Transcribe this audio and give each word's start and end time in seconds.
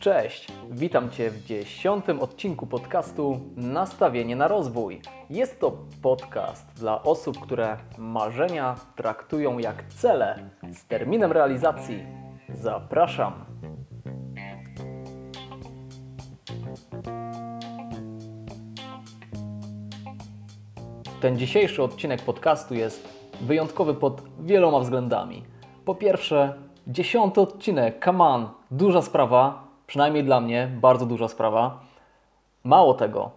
Cześć, 0.00 0.46
witam 0.70 1.10
Cię 1.10 1.30
w 1.30 1.44
dziesiątym 1.44 2.20
odcinku 2.20 2.66
podcastu 2.66 3.40
Nastawienie 3.56 4.36
na 4.36 4.48
rozwój. 4.48 5.00
Jest 5.30 5.60
to 5.60 5.72
podcast 6.02 6.66
dla 6.76 7.02
osób, 7.02 7.40
które 7.40 7.76
marzenia 7.98 8.74
traktują 8.96 9.58
jak 9.58 9.84
cele 9.88 10.50
z 10.72 10.84
terminem 10.84 11.32
realizacji. 11.32 12.06
Zapraszam. 12.48 13.44
Ten 21.20 21.38
dzisiejszy 21.38 21.82
odcinek 21.82 22.22
podcastu 22.22 22.74
jest 22.74 23.19
wyjątkowy 23.40 23.94
pod 23.94 24.22
wieloma 24.40 24.80
względami. 24.80 25.44
Po 25.84 25.94
pierwsze, 25.94 26.54
dziesiąty 26.86 27.40
odcinek, 27.40 28.04
come 28.04 28.24
on, 28.24 28.48
duża 28.70 29.02
sprawa, 29.02 29.64
przynajmniej 29.86 30.24
dla 30.24 30.40
mnie, 30.40 30.70
bardzo 30.80 31.06
duża 31.06 31.28
sprawa. 31.28 31.80
Mało 32.64 32.94
tego, 32.94 33.30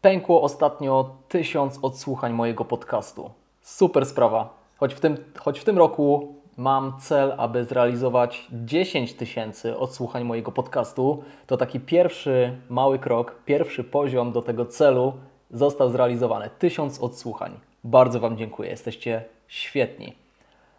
pękło 0.00 0.42
ostatnio 0.42 1.10
tysiąc 1.28 1.78
odsłuchań 1.82 2.32
mojego 2.32 2.64
podcastu. 2.64 3.30
Super 3.60 4.06
sprawa. 4.06 4.48
Choć 4.76 4.94
w 4.94 5.00
tym, 5.00 5.16
choć 5.38 5.60
w 5.60 5.64
tym 5.64 5.78
roku 5.78 6.34
mam 6.56 6.92
cel, 7.00 7.34
aby 7.38 7.64
zrealizować 7.64 8.46
10 8.52 9.14
tysięcy 9.14 9.78
odsłuchań 9.78 10.24
mojego 10.24 10.52
podcastu, 10.52 11.22
to 11.46 11.56
taki 11.56 11.80
pierwszy 11.80 12.58
mały 12.68 12.98
krok, 12.98 13.34
pierwszy 13.44 13.84
poziom 13.84 14.32
do 14.32 14.42
tego 14.42 14.66
celu 14.66 15.12
został 15.50 15.90
zrealizowany. 15.90 16.50
Tysiąc 16.58 17.00
odsłuchań. 17.00 17.71
Bardzo 17.84 18.20
Wam 18.20 18.36
dziękuję, 18.36 18.70
jesteście 18.70 19.24
świetni. 19.48 20.12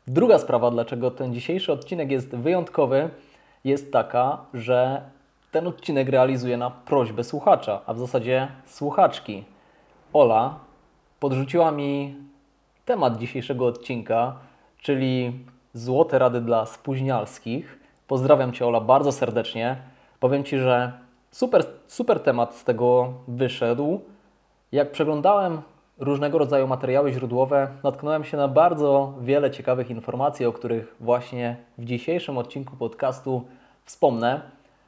Druga 0.08 0.40
sprawa, 0.40 0.72
dlaczego 0.72 1.12
ten 1.12 1.34
dzisiejszy 1.34 1.72
odcinek 1.74 2.12
jest 2.12 2.36
wyjątkowy, 2.36 3.10
jest 3.64 3.92
taka, 3.92 4.46
że 4.54 5.02
ten 5.52 5.68
odcinek 5.68 6.10
realizuję 6.10 6.58
na 6.58 6.72
prośbę 6.72 7.24
słuchacza, 7.24 7.82
a 7.86 7.94
w 7.94 8.00
zasadzie 8.00 8.48
słuchaczki. 8.66 9.44
Ola 10.14 10.60
podrzuciła 11.20 11.72
mi 11.72 12.16
temat 12.86 13.18
dzisiejszego 13.18 13.66
odcinka, 13.66 14.36
czyli 14.82 15.40
złote 15.74 16.20
rady 16.20 16.42
dla 16.42 16.66
spóźnialskich. 16.66 17.80
Pozdrawiam 18.08 18.54
Cię, 18.54 18.68
Ola, 18.68 18.82
bardzo 18.82 19.12
serdecznie. 19.12 19.78
Powiem 20.20 20.44
Ci, 20.44 20.58
że 20.58 20.92
super, 21.32 21.66
super 21.88 22.20
temat 22.20 22.56
z 22.56 22.64
tego 22.64 23.14
wyszedł. 23.28 24.02
Jak 24.72 24.92
przeglądałem 24.92 25.62
różnego 25.98 26.38
rodzaju 26.38 26.68
materiały 26.68 27.14
źródłowe, 27.14 27.68
natknąłem 27.84 28.24
się 28.24 28.38
na 28.38 28.48
bardzo 28.48 29.14
wiele 29.22 29.52
ciekawych 29.52 29.90
informacji, 29.90 30.46
o 30.46 30.54
których 30.54 30.96
właśnie 31.00 31.56
w 31.78 31.86
dzisiejszym 31.86 32.38
odcinku 32.38 32.78
podcastu 32.78 33.44
wspomnę. 33.86 34.42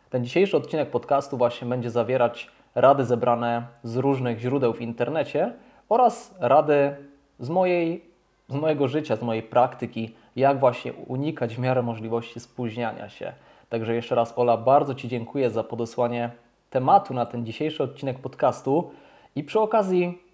Ten 0.10 0.26
dzisiejszy 0.26 0.58
odcinek 0.58 0.90
podcastu 0.90 1.38
właśnie 1.38 1.68
będzie 1.68 1.90
zawierać 1.90 2.52
rady 2.76 3.06
zebrane 3.06 3.68
z 3.84 3.96
różnych 3.96 4.40
źródeł 4.40 4.74
w 4.74 4.82
internecie 4.82 5.54
oraz 5.90 6.36
rady 6.40 6.96
z, 7.40 7.50
mojej, 7.50 8.06
z 8.48 8.56
mojego 8.56 8.88
życia, 8.88 9.16
z 9.16 9.22
mojej 9.22 9.44
praktyki, 9.44 10.16
jak 10.36 10.60
właśnie 10.60 10.94
unikać 10.94 11.56
w 11.56 11.60
miarę 11.60 11.82
możliwości 11.82 12.40
spóźniania 12.40 13.10
się. 13.10 13.34
Także 13.70 13.96
jeszcze 13.96 14.16
raz, 14.16 14.34
Ola, 14.38 14.58
bardzo 14.58 14.96
Ci 14.96 15.08
dziękuję 15.08 15.50
za 15.50 15.64
podesłanie 15.64 16.30
tematu 16.70 17.14
na 17.14 17.26
ten 17.26 17.46
dzisiejszy 17.46 17.84
odcinek 17.84 18.20
podcastu. 18.20 18.92
I 19.36 19.44
przy 19.44 19.60
okazji 19.60 20.25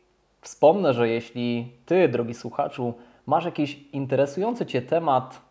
wspomnę, 0.42 0.94
że 0.94 1.10
jeśli 1.10 1.72
Ty, 1.86 2.08
drogi 2.08 2.34
słuchaczu, 2.34 2.94
masz 3.26 3.46
jakiś 3.46 3.80
interesujący 3.94 4.66
Cię 4.66 4.82
temat, 4.82 5.42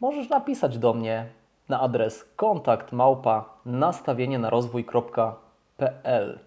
możesz 0.00 0.28
napisać 0.28 0.78
do 0.78 0.94
mnie 0.94 1.26
na 1.68 1.80
adres 1.80 2.24
kontakt 2.36 2.92
małpa 2.92 3.44
nastawienie 3.66 4.38
na 4.38 4.50
rozwój.pl. 4.50 6.38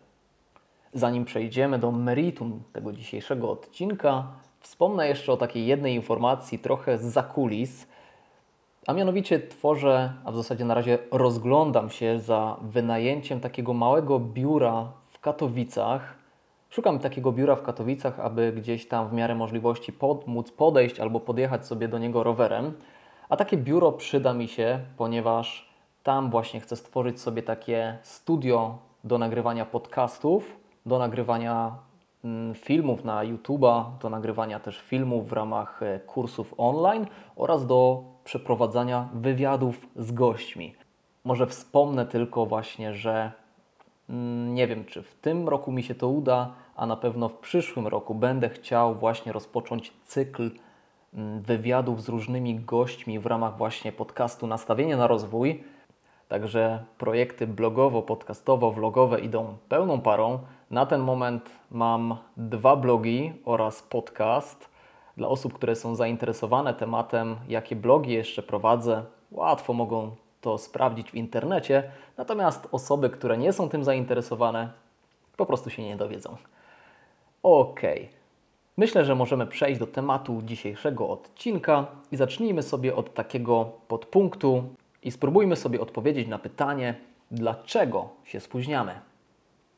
Zanim 0.94 1.26
przejdziemy 1.26 1.80
do 1.80 1.92
meritum 1.92 2.64
tego 2.74 2.94
dzisiejszego 2.94 3.52
odcinka, 3.52 4.28
wspomnę 4.60 5.08
jeszcze 5.08 5.34
o 5.34 5.38
takiej 5.38 5.66
jednej 5.66 5.96
informacji 5.96 6.60
trochę 6.60 6.98
z 6.98 7.02
zakulis, 7.02 7.88
a 8.88 8.94
mianowicie 8.94 9.40
tworzę, 9.40 10.14
a 10.26 10.32
w 10.32 10.36
zasadzie 10.36 10.66
na 10.66 10.74
razie 10.74 10.98
rozglądam 11.12 11.90
się 11.90 12.20
za 12.20 12.58
wynajęciem 12.62 13.40
takiego 13.40 13.74
małego 13.74 14.20
biura 14.20 14.92
w 15.10 15.20
Katowicach. 15.20 16.19
Szukam 16.70 17.00
takiego 17.00 17.32
biura 17.32 17.56
w 17.56 17.64
Katowicach, 17.64 18.20
aby 18.20 18.52
gdzieś 18.52 18.88
tam 18.88 19.10
w 19.10 19.14
miarę 19.14 19.36
możliwości 19.36 19.94
pod, 19.94 20.28
móc 20.28 20.52
podejść 20.52 21.00
albo 21.00 21.20
podjechać 21.20 21.68
sobie 21.68 21.88
do 21.88 21.98
niego 21.98 22.24
rowerem. 22.24 22.74
A 23.30 23.38
takie 23.38 23.58
biuro 23.58 23.92
przyda 23.92 24.34
mi 24.34 24.48
się, 24.48 24.80
ponieważ 24.98 25.70
tam 26.04 26.30
właśnie 26.30 26.60
chcę 26.60 26.76
stworzyć 26.76 27.22
sobie 27.22 27.44
takie 27.44 27.98
studio 28.04 28.78
do 29.04 29.18
nagrywania 29.18 29.66
podcastów, 29.66 30.58
do 30.86 31.00
nagrywania 31.00 31.76
mm, 32.24 32.56
filmów 32.56 33.04
na 33.04 33.26
YouTube'a, 33.26 33.86
do 34.02 34.10
nagrywania 34.10 34.60
też 34.60 34.80
filmów 34.80 35.30
w 35.30 35.34
ramach 35.34 35.84
e, 35.84 36.00
kursów 36.00 36.54
online 36.58 37.06
oraz 37.36 37.68
do 37.68 38.04
przeprowadzania 38.24 39.10
wywiadów 39.14 39.88
z 39.96 40.12
gośćmi. 40.12 40.76
Może 41.24 41.48
wspomnę 41.48 42.06
tylko 42.06 42.46
właśnie, 42.46 42.94
że 42.94 43.32
nie 44.48 44.68
wiem, 44.68 44.86
czy 44.86 45.04
w 45.04 45.16
tym 45.16 45.50
roku 45.50 45.72
mi 45.72 45.84
się 45.84 45.96
to 45.96 46.08
uda, 46.08 46.54
a 46.76 46.86
na 46.86 46.96
pewno 46.96 47.30
w 47.30 47.38
przyszłym 47.38 47.88
roku 47.88 48.16
będę 48.16 48.50
chciał 48.50 48.96
właśnie 48.96 49.32
rozpocząć 49.32 49.94
cykl 50.06 50.52
mm, 51.14 51.42
wywiadów 51.42 52.04
z 52.04 52.10
różnymi 52.10 52.56
gośćmi 52.56 53.20
w 53.20 53.26
ramach 53.26 53.58
właśnie 53.58 53.92
podcastu 53.92 54.48
Nastawienie 54.48 54.98
na 54.98 55.08
rozwój. 55.08 55.64
Także 56.28 56.84
projekty 56.98 57.48
blogowo-podcastowo-vlogowe 57.48 59.24
idą 59.24 59.58
pełną 59.70 60.02
parą. 60.02 60.40
Na 60.72 60.86
ten 60.86 61.02
moment 61.02 61.50
mam 61.72 62.18
dwa 62.38 62.76
blogi 62.76 63.34
oraz 63.46 63.82
podcast. 63.82 64.70
Dla 65.18 65.28
osób, 65.28 65.54
które 65.54 65.76
są 65.76 65.96
zainteresowane 65.96 66.74
tematem, 66.74 67.36
jakie 67.48 67.76
blogi 67.76 68.14
jeszcze 68.14 68.44
prowadzę, 68.44 69.04
łatwo 69.32 69.74
mogą 69.74 70.12
to 70.42 70.58
sprawdzić 70.58 71.12
w 71.12 71.16
internecie. 71.16 71.92
Natomiast 72.18 72.68
osoby, 72.72 73.10
które 73.10 73.38
nie 73.38 73.54
są 73.54 73.70
tym 73.70 73.84
zainteresowane, 73.84 74.70
po 75.38 75.46
prostu 75.46 75.70
się 75.70 75.84
nie 75.84 75.96
dowiedzą. 75.96 76.36
Ok. 77.44 77.82
Myślę, 78.78 79.06
że 79.06 79.16
możemy 79.16 79.48
przejść 79.48 79.80
do 79.80 79.88
tematu 79.88 80.42
dzisiejszego 80.46 81.10
odcinka 81.10 81.88
i 82.12 82.18
zacznijmy 82.18 82.64
sobie 82.64 82.96
od 82.96 83.14
takiego 83.14 83.72
podpunktu 83.88 84.64
i 85.04 85.12
spróbujmy 85.12 85.56
sobie 85.56 85.82
odpowiedzieć 85.82 86.28
na 86.28 86.40
pytanie, 86.40 86.96
dlaczego 87.32 88.10
się 88.24 88.40
spóźniamy. 88.40 89.00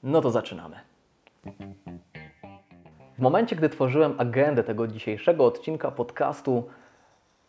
No 0.04 0.22
to 0.22 0.32
zaczynamy. 0.32 0.76
W 3.18 3.20
momencie, 3.22 3.56
gdy 3.56 3.70
tworzyłem 3.70 4.16
agendę 4.18 4.64
tego 4.64 4.88
dzisiejszego 4.88 5.46
odcinka 5.46 5.92
podcastu, 5.92 6.64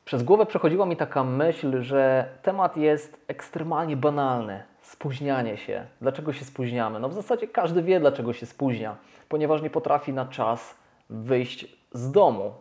przez 0.04 0.22
głowę 0.22 0.46
przechodziła 0.46 0.86
mi 0.86 0.96
taka 0.96 1.24
myśl, 1.24 1.82
że 1.82 2.28
temat 2.42 2.76
jest 2.76 3.24
ekstremalnie 3.28 3.96
banalny. 3.96 4.62
Spóźnianie 4.82 5.56
się. 5.56 5.86
Dlaczego 6.00 6.32
się 6.32 6.44
spóźniamy? 6.44 7.00
No 7.00 7.08
w 7.08 7.14
zasadzie 7.14 7.48
każdy 7.48 7.82
wie, 7.82 8.00
dlaczego 8.00 8.32
się 8.32 8.46
spóźnia, 8.46 8.96
ponieważ 9.28 9.62
nie 9.62 9.70
potrafi 9.70 10.12
na 10.12 10.26
czas 10.26 10.74
wyjść 11.10 11.76
z 11.92 12.10
domu. 12.10 12.52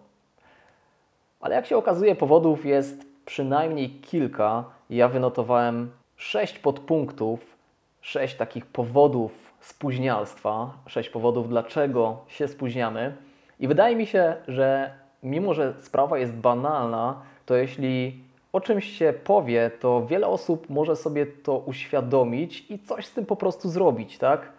Ale 1.41 1.55
jak 1.55 1.65
się 1.65 1.77
okazuje, 1.77 2.15
powodów 2.15 2.65
jest 2.65 3.05
przynajmniej 3.25 3.89
kilka. 3.89 4.63
Ja 4.89 5.07
wynotowałem 5.07 5.91
sześć 6.15 6.59
podpunktów, 6.59 7.57
sześć 8.01 8.35
takich 8.35 8.65
powodów 8.65 9.31
spóźnialstwa, 9.59 10.73
sześć 10.87 11.09
powodów, 11.09 11.49
dlaczego 11.49 12.17
się 12.27 12.47
spóźniamy. 12.47 13.15
I 13.59 13.67
wydaje 13.67 13.95
mi 13.95 14.05
się, 14.05 14.35
że 14.47 14.91
mimo, 15.23 15.53
że 15.53 15.73
sprawa 15.79 16.17
jest 16.17 16.33
banalna, 16.33 17.21
to 17.45 17.55
jeśli 17.55 18.23
o 18.53 18.61
czymś 18.61 18.97
się 18.97 19.13
powie, 19.23 19.71
to 19.79 20.05
wiele 20.05 20.27
osób 20.27 20.69
może 20.69 20.95
sobie 20.95 21.25
to 21.25 21.57
uświadomić 21.57 22.71
i 22.71 22.79
coś 22.79 23.05
z 23.05 23.13
tym 23.13 23.25
po 23.25 23.35
prostu 23.35 23.69
zrobić, 23.69 24.17
tak? 24.17 24.51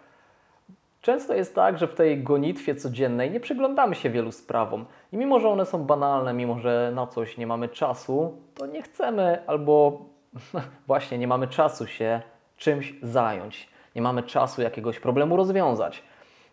Często 1.01 1.33
jest 1.33 1.55
tak, 1.55 1.77
że 1.77 1.87
w 1.87 1.95
tej 1.95 2.23
gonitwie 2.23 2.75
codziennej 2.75 3.31
nie 3.31 3.39
przyglądamy 3.39 3.95
się 3.95 4.09
wielu 4.09 4.31
sprawom. 4.31 4.85
I 5.11 5.17
mimo, 5.17 5.39
że 5.39 5.49
one 5.49 5.65
są 5.65 5.83
banalne, 5.83 6.33
mimo, 6.33 6.59
że 6.59 6.91
na 6.95 7.07
coś 7.07 7.37
nie 7.37 7.47
mamy 7.47 7.69
czasu, 7.69 8.37
to 8.55 8.65
nie 8.65 8.81
chcemy 8.81 9.43
albo 9.47 10.05
właśnie 10.87 11.17
nie 11.17 11.27
mamy 11.27 11.47
czasu 11.47 11.87
się 11.87 12.21
czymś 12.57 12.93
zająć. 13.01 13.69
Nie 13.95 14.01
mamy 14.01 14.23
czasu 14.23 14.61
jakiegoś 14.61 14.99
problemu 14.99 15.37
rozwiązać. 15.37 16.03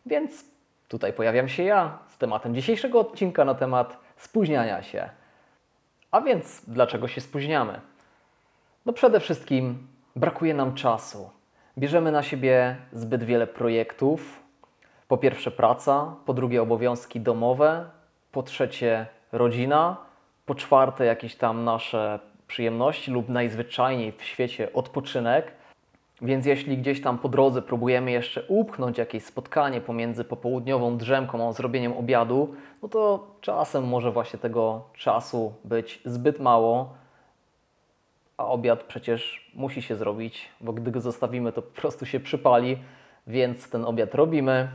Więc 0.07 0.45
tutaj 0.89 1.13
pojawiam 1.13 1.49
się 1.49 1.63
ja 1.63 1.99
z 2.09 2.19
tematem 2.19 2.55
dzisiejszego 2.55 3.01
odcinka 3.01 3.45
na 3.45 3.55
temat 3.55 3.99
spóźniania 4.17 4.83
się. 4.83 5.11
A 6.11 6.21
więc 6.21 6.63
dlaczego 6.69 7.09
się 7.09 7.21
spóźniamy? 7.21 7.81
No 8.87 8.93
przede 8.93 9.21
wszystkim 9.21 9.87
brakuje 10.17 10.55
nam 10.55 10.75
czasu. 10.75 11.31
Bierzemy 11.79 12.13
na 12.13 12.23
siebie 12.23 12.77
zbyt 12.93 13.25
wiele 13.25 13.47
projektów. 13.47 14.43
Po 15.09 15.19
pierwsze 15.19 15.51
praca, 15.51 16.15
po 16.27 16.35
drugie 16.35 16.63
obowiązki 16.63 17.21
domowe, 17.21 17.91
po 18.33 18.43
trzecie 18.43 19.07
rodzina, 19.33 19.97
po 20.47 20.55
czwarte 20.55 21.05
jakieś 21.05 21.37
tam 21.37 21.65
nasze 21.65 22.19
przyjemności 22.47 23.11
lub 23.11 23.29
najzwyczajniej 23.29 24.13
w 24.13 24.23
świecie 24.23 24.73
odpoczynek. 24.73 25.53
Więc 26.23 26.47
jeśli 26.47 26.79
gdzieś 26.79 27.03
tam 27.03 27.19
po 27.19 27.29
drodze 27.29 27.63
próbujemy 27.63 28.11
jeszcze 28.11 28.43
upchnąć 28.49 28.99
jakieś 28.99 29.25
spotkanie 29.25 29.81
pomiędzy 29.81 30.25
popołudniową 30.25 30.97
drzemką 30.97 31.49
a 31.49 31.53
zrobieniem 31.53 31.93
obiadu, 31.93 32.55
no 32.83 32.89
to 32.89 33.27
czasem 33.41 33.89
może 33.89 34.13
właśnie 34.13 34.39
tego 34.39 34.83
czasu 34.95 35.53
być 35.65 36.01
zbyt 36.05 36.41
mało, 36.41 36.95
a 38.37 38.47
obiad 38.47 38.83
przecież 38.83 39.51
musi 39.55 39.83
się 39.83 39.97
zrobić, 39.97 40.49
bo 40.61 40.73
gdy 40.73 40.91
go 40.91 41.01
zostawimy, 41.01 41.53
to 41.53 41.63
po 41.63 41.81
prostu 41.81 42.07
się 42.07 42.21
przypali, 42.21 42.79
więc 43.27 43.71
ten 43.71 43.85
obiad 43.85 44.15
robimy, 44.15 44.69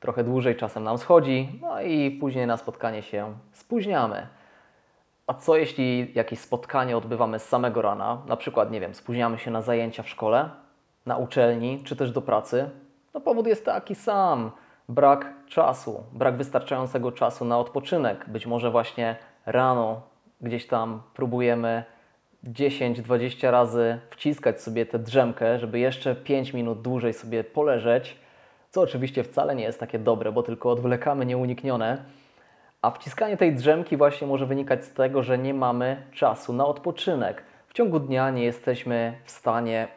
trochę 0.00 0.24
dłużej 0.24 0.56
czasem 0.56 0.84
nam 0.84 0.98
schodzi, 0.98 1.58
no 1.60 1.82
i 1.82 2.10
później 2.10 2.46
na 2.46 2.56
spotkanie 2.56 3.02
się 3.02 3.34
spóźniamy. 3.52 4.26
A 5.26 5.34
co 5.34 5.56
jeśli 5.56 6.12
jakieś 6.14 6.38
spotkanie 6.38 6.96
odbywamy 6.96 7.38
z 7.38 7.48
samego 7.48 7.82
rana, 7.82 8.22
na 8.26 8.36
przykład, 8.36 8.70
nie 8.70 8.80
wiem, 8.80 8.94
spóźniamy 8.94 9.38
się 9.38 9.50
na 9.50 9.62
zajęcia 9.62 10.02
w 10.02 10.08
szkole, 10.08 10.50
na 11.06 11.16
uczelni, 11.16 11.82
czy 11.84 11.96
też 11.96 12.10
do 12.10 12.22
pracy? 12.22 12.70
No 13.14 13.20
powód 13.20 13.46
jest 13.46 13.64
taki 13.64 13.94
sam. 13.94 14.50
Brak 14.88 15.34
czasu, 15.46 16.02
brak 16.12 16.36
wystarczającego 16.36 17.12
czasu 17.12 17.44
na 17.44 17.58
odpoczynek. 17.58 18.24
Być 18.28 18.46
może 18.46 18.70
właśnie 18.70 19.16
rano 19.46 20.02
gdzieś 20.40 20.66
tam 20.66 21.02
próbujemy 21.14 21.84
10-20 22.44 23.50
razy 23.50 23.98
wciskać 24.10 24.62
sobie 24.62 24.86
tę 24.86 24.98
drzemkę, 24.98 25.58
żeby 25.58 25.78
jeszcze 25.78 26.14
5 26.14 26.52
minut 26.52 26.82
dłużej 26.82 27.12
sobie 27.12 27.44
poleżeć, 27.44 28.16
co 28.70 28.80
oczywiście 28.80 29.24
wcale 29.24 29.54
nie 29.54 29.64
jest 29.64 29.80
takie 29.80 29.98
dobre, 29.98 30.32
bo 30.32 30.42
tylko 30.42 30.70
odwlekamy 30.70 31.26
nieuniknione. 31.26 32.04
A 32.82 32.90
wciskanie 32.90 33.36
tej 33.36 33.54
drzemki 33.54 33.96
właśnie 33.96 34.26
może 34.26 34.46
wynikać 34.46 34.84
z 34.84 34.92
tego, 34.92 35.22
że 35.22 35.38
nie 35.38 35.54
mamy 35.54 36.02
czasu 36.12 36.52
na 36.52 36.66
odpoczynek. 36.66 37.42
W 37.68 37.72
ciągu 37.72 38.00
dnia 38.00 38.30
nie 38.30 38.44
jesteśmy 38.44 39.18
w 39.24 39.30
stanie 39.30 39.88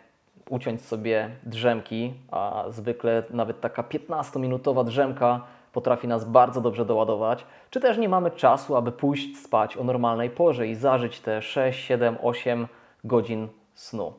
uciąć 0.50 0.82
sobie 0.82 1.30
drzemki, 1.44 2.14
a 2.32 2.66
zwykle 2.70 3.24
nawet 3.30 3.62
taka 3.62 3.84
15-minutowa 3.84 4.86
drzemka 4.86 5.42
potrafi 5.74 6.08
nas 6.08 6.26
bardzo 6.26 6.62
dobrze 6.62 6.86
doładować, 6.86 7.46
czy 7.70 7.80
też 7.80 7.98
nie 7.98 8.10
mamy 8.10 8.32
czasu, 8.32 8.76
aby 8.76 8.92
pójść 8.92 9.38
spać 9.38 9.78
o 9.78 9.84
normalnej 9.84 10.30
porze 10.30 10.68
i 10.68 10.76
zażyć 10.76 11.20
te 11.20 11.42
6, 11.42 11.80
7, 11.80 12.18
8 12.22 12.68
godzin 13.04 13.48
snu. 13.74 14.14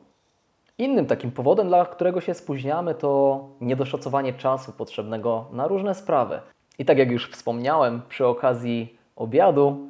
Innym 0.77 1.05
takim 1.05 1.31
powodem, 1.31 1.67
dla 1.67 1.85
którego 1.85 2.21
się 2.21 2.33
spóźniamy, 2.33 2.95
to 2.95 3.39
niedoszacowanie 3.61 4.33
czasu 4.33 4.71
potrzebnego 4.71 5.45
na 5.51 5.67
różne 5.67 5.95
sprawy. 5.95 6.39
I 6.79 6.85
tak 6.85 6.97
jak 6.97 7.11
już 7.11 7.29
wspomniałem 7.29 8.01
przy 8.09 8.27
okazji 8.27 8.97
obiadu, 9.15 9.89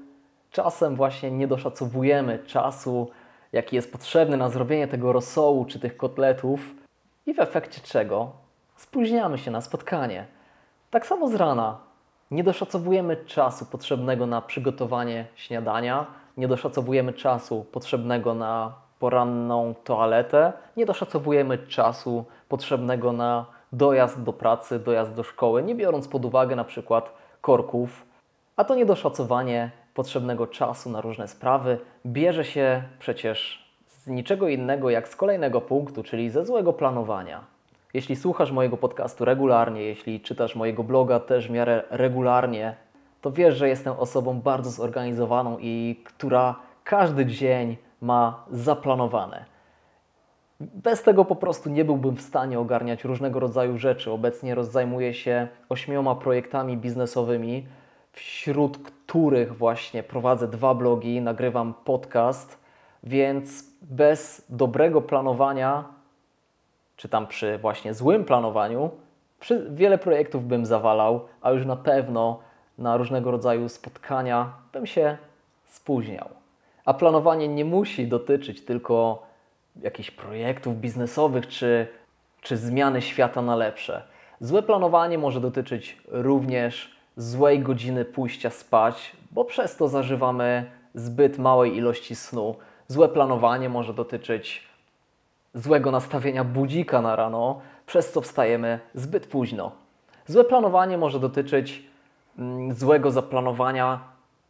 czasem 0.51 0.95
właśnie 0.95 1.31
nie 1.31 1.47
doszacowujemy 1.47 2.39
czasu, 2.39 3.09
jaki 3.53 3.75
jest 3.75 3.91
potrzebny 3.91 4.37
na 4.37 4.49
zrobienie 4.49 4.87
tego 4.87 5.13
rosołu 5.13 5.65
czy 5.65 5.79
tych 5.79 5.97
kotletów, 5.97 6.59
i 7.25 7.33
w 7.33 7.39
efekcie 7.39 7.81
czego 7.81 8.31
spóźniamy 8.75 9.37
się 9.37 9.51
na 9.51 9.61
spotkanie. 9.61 10.25
Tak 10.89 11.05
samo 11.05 11.27
z 11.27 11.35
rana. 11.35 11.77
Nie 12.31 12.43
doszacowujemy 12.43 13.17
czasu 13.17 13.65
potrzebnego 13.65 14.25
na 14.25 14.41
przygotowanie 14.41 15.25
śniadania, 15.35 16.05
nie 16.37 16.47
doszacowujemy 16.47 17.13
czasu 17.13 17.65
potrzebnego 17.71 18.33
na 18.33 18.73
poranną 18.99 19.73
toaletę, 19.83 20.53
nie 20.77 20.85
doszacowujemy 20.85 21.57
czasu 21.57 22.25
potrzebnego 22.49 23.11
na 23.11 23.45
dojazd 23.71 24.23
do 24.23 24.33
pracy, 24.33 24.79
dojazd 24.79 25.13
do 25.13 25.23
szkoły, 25.23 25.63
nie 25.63 25.75
biorąc 25.75 26.07
pod 26.07 26.25
uwagę 26.25 26.55
na 26.55 26.63
przykład 26.63 27.13
korków, 27.41 28.05
a 28.55 28.63
to 28.63 28.75
niedoszacowanie 28.75 29.71
potrzebnego 29.93 30.47
czasu 30.47 30.89
na 30.89 31.01
różne 31.01 31.27
sprawy 31.27 31.79
bierze 32.05 32.45
się 32.45 32.83
przecież 32.99 33.69
z 33.87 34.07
niczego 34.07 34.47
innego 34.47 34.89
jak 34.89 35.07
z 35.07 35.15
kolejnego 35.15 35.61
punktu, 35.61 36.03
czyli 36.03 36.29
ze 36.29 36.45
złego 36.45 36.73
planowania. 36.73 37.43
Jeśli 37.93 38.15
słuchasz 38.15 38.51
mojego 38.51 38.77
podcastu 38.77 39.25
regularnie, 39.25 39.81
jeśli 39.81 40.21
czytasz 40.21 40.55
mojego 40.55 40.83
bloga 40.83 41.19
też 41.19 41.47
w 41.47 41.51
miarę 41.51 41.83
regularnie, 41.89 42.75
to 43.21 43.31
wiesz, 43.31 43.55
że 43.55 43.69
jestem 43.69 43.93
osobą 43.93 44.41
bardzo 44.41 44.69
zorganizowaną 44.69 45.57
i 45.59 46.01
która 46.03 46.55
każdy 46.83 47.25
dzień 47.25 47.77
ma 48.01 48.45
zaplanowane. 48.51 49.45
Bez 50.59 51.03
tego 51.03 51.25
po 51.25 51.35
prostu 51.35 51.69
nie 51.69 51.85
byłbym 51.85 52.15
w 52.15 52.21
stanie 52.21 52.59
ogarniać 52.59 53.03
różnego 53.03 53.39
rodzaju 53.39 53.77
rzeczy. 53.77 54.11
Obecnie 54.11 54.63
zajmuję 54.63 55.13
się 55.13 55.47
ośmioma 55.69 56.15
projektami 56.15 56.77
biznesowymi, 56.77 57.65
wśród 58.13 58.77
których 58.77 59.57
właśnie 59.57 60.03
prowadzę 60.03 60.47
dwa 60.47 60.73
blogi, 60.73 61.21
nagrywam 61.21 61.73
podcast, 61.85 62.57
więc 63.03 63.71
bez 63.81 64.45
dobrego 64.49 65.01
planowania, 65.01 65.83
czy 66.95 67.09
tam 67.09 67.27
przy 67.27 67.57
właśnie 67.57 67.93
złym 67.93 68.25
planowaniu, 68.25 68.91
wiele 69.69 69.97
projektów 69.97 70.47
bym 70.47 70.65
zawalał, 70.65 71.27
a 71.41 71.51
już 71.51 71.65
na 71.65 71.75
pewno 71.75 72.39
na 72.77 72.97
różnego 72.97 73.31
rodzaju 73.31 73.69
spotkania 73.69 74.53
bym 74.73 74.85
się 74.85 75.17
spóźniał. 75.65 76.29
A 76.85 76.93
planowanie 76.93 77.47
nie 77.47 77.65
musi 77.65 78.07
dotyczyć 78.07 78.65
tylko 78.65 79.23
jakichś 79.81 80.11
projektów 80.11 80.75
biznesowych 80.75 81.47
czy, 81.47 81.87
czy 82.41 82.57
zmiany 82.57 83.01
świata 83.01 83.41
na 83.41 83.55
lepsze. 83.55 84.03
Złe 84.39 84.63
planowanie 84.63 85.17
może 85.17 85.41
dotyczyć 85.41 85.97
również 86.07 86.95
złej 87.17 87.59
godziny 87.59 88.05
pójścia 88.05 88.49
spać, 88.49 89.15
bo 89.31 89.45
przez 89.45 89.77
to 89.77 89.87
zażywamy 89.87 90.71
zbyt 90.93 91.37
małej 91.37 91.77
ilości 91.77 92.15
snu. 92.15 92.55
Złe 92.87 93.09
planowanie 93.09 93.69
może 93.69 93.93
dotyczyć 93.93 94.67
złego 95.53 95.91
nastawienia 95.91 96.43
budzika 96.43 97.01
na 97.01 97.15
rano, 97.15 97.61
przez 97.85 98.11
co 98.11 98.21
wstajemy 98.21 98.79
zbyt 98.93 99.27
późno. 99.27 99.71
Złe 100.27 100.43
planowanie 100.43 100.97
może 100.97 101.19
dotyczyć 101.19 101.83
mm, 102.37 102.73
złego 102.73 103.11
zaplanowania 103.11 103.99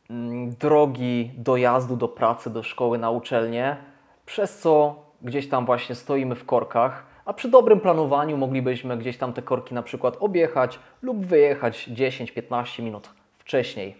mm, 0.10 0.56
drogi 0.56 1.32
dojazdu 1.38 1.98
do 1.98 2.08
pracy, 2.08 2.50
do 2.50 2.64
szkoły, 2.64 2.98
na 2.98 3.10
uczelnię, 3.10 3.78
przez 4.26 4.60
co 4.60 4.96
gdzieś 5.22 5.50
tam 5.50 5.66
właśnie 5.66 5.96
stoimy 5.96 6.36
w 6.36 6.46
korkach, 6.46 7.11
a 7.26 7.34
przy 7.34 7.50
dobrym 7.50 7.80
planowaniu 7.80 8.38
moglibyśmy 8.38 8.98
gdzieś 8.98 9.18
tam 9.18 9.34
te 9.34 9.42
korki 9.42 9.76
na 9.76 9.84
przykład 9.84 10.18
objechać 10.20 10.80
lub 11.02 11.26
wyjechać 11.26 11.90
10-15 11.90 12.84
minut 12.84 13.10
wcześniej. 13.38 13.96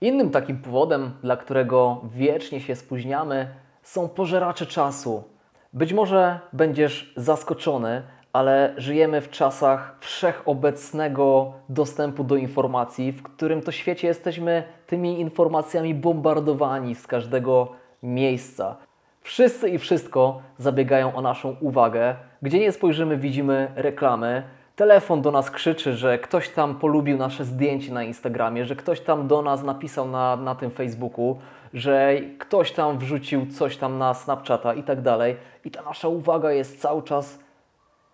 Innym 0.00 0.30
takim 0.30 0.58
powodem, 0.58 1.10
dla 1.22 1.36
którego 1.36 2.00
wiecznie 2.14 2.60
się 2.60 2.76
spóźniamy, 2.76 3.48
są 3.82 4.08
pożeracze 4.08 4.66
czasu. 4.66 5.24
Być 5.72 5.92
może 5.92 6.40
będziesz 6.52 7.12
zaskoczony, 7.16 8.02
ale 8.32 8.74
żyjemy 8.76 9.20
w 9.20 9.30
czasach 9.30 9.96
wszechobecnego 10.00 11.52
dostępu 11.68 12.24
do 12.24 12.36
informacji, 12.36 13.12
w 13.12 13.22
którym 13.22 13.62
to 13.62 13.72
świecie 13.72 14.08
jesteśmy 14.08 14.62
tymi 14.86 15.20
informacjami 15.20 15.94
bombardowani 15.94 16.94
z 16.94 17.06
każdego 17.06 17.68
miejsca. 18.02 18.76
Wszyscy 19.20 19.68
i 19.68 19.78
wszystko 19.78 20.42
zabiegają 20.58 21.14
o 21.14 21.22
naszą 21.22 21.56
uwagę. 21.60 22.16
Gdzie 22.44 22.60
nie 22.60 22.72
spojrzymy, 22.72 23.16
widzimy 23.16 23.72
reklamy. 23.76 24.42
Telefon 24.76 25.22
do 25.22 25.30
nas 25.30 25.50
krzyczy, 25.50 25.96
że 25.96 26.18
ktoś 26.18 26.48
tam 26.48 26.74
polubił 26.74 27.16
nasze 27.16 27.44
zdjęcie 27.44 27.92
na 27.92 28.02
Instagramie, 28.02 28.64
że 28.64 28.76
ktoś 28.76 29.00
tam 29.00 29.28
do 29.28 29.42
nas 29.42 29.62
napisał 29.62 30.08
na, 30.08 30.36
na 30.36 30.54
tym 30.54 30.70
Facebooku, 30.70 31.38
że 31.74 32.16
ktoś 32.38 32.72
tam 32.72 32.98
wrzucił 32.98 33.46
coś 33.46 33.76
tam 33.76 33.98
na 33.98 34.14
Snapchata 34.14 34.74
i 34.74 34.82
tak 34.82 35.00
dalej. 35.00 35.36
I 35.64 35.70
ta 35.70 35.82
nasza 35.82 36.08
uwaga 36.08 36.52
jest 36.52 36.80
cały 36.80 37.02
czas 37.02 37.38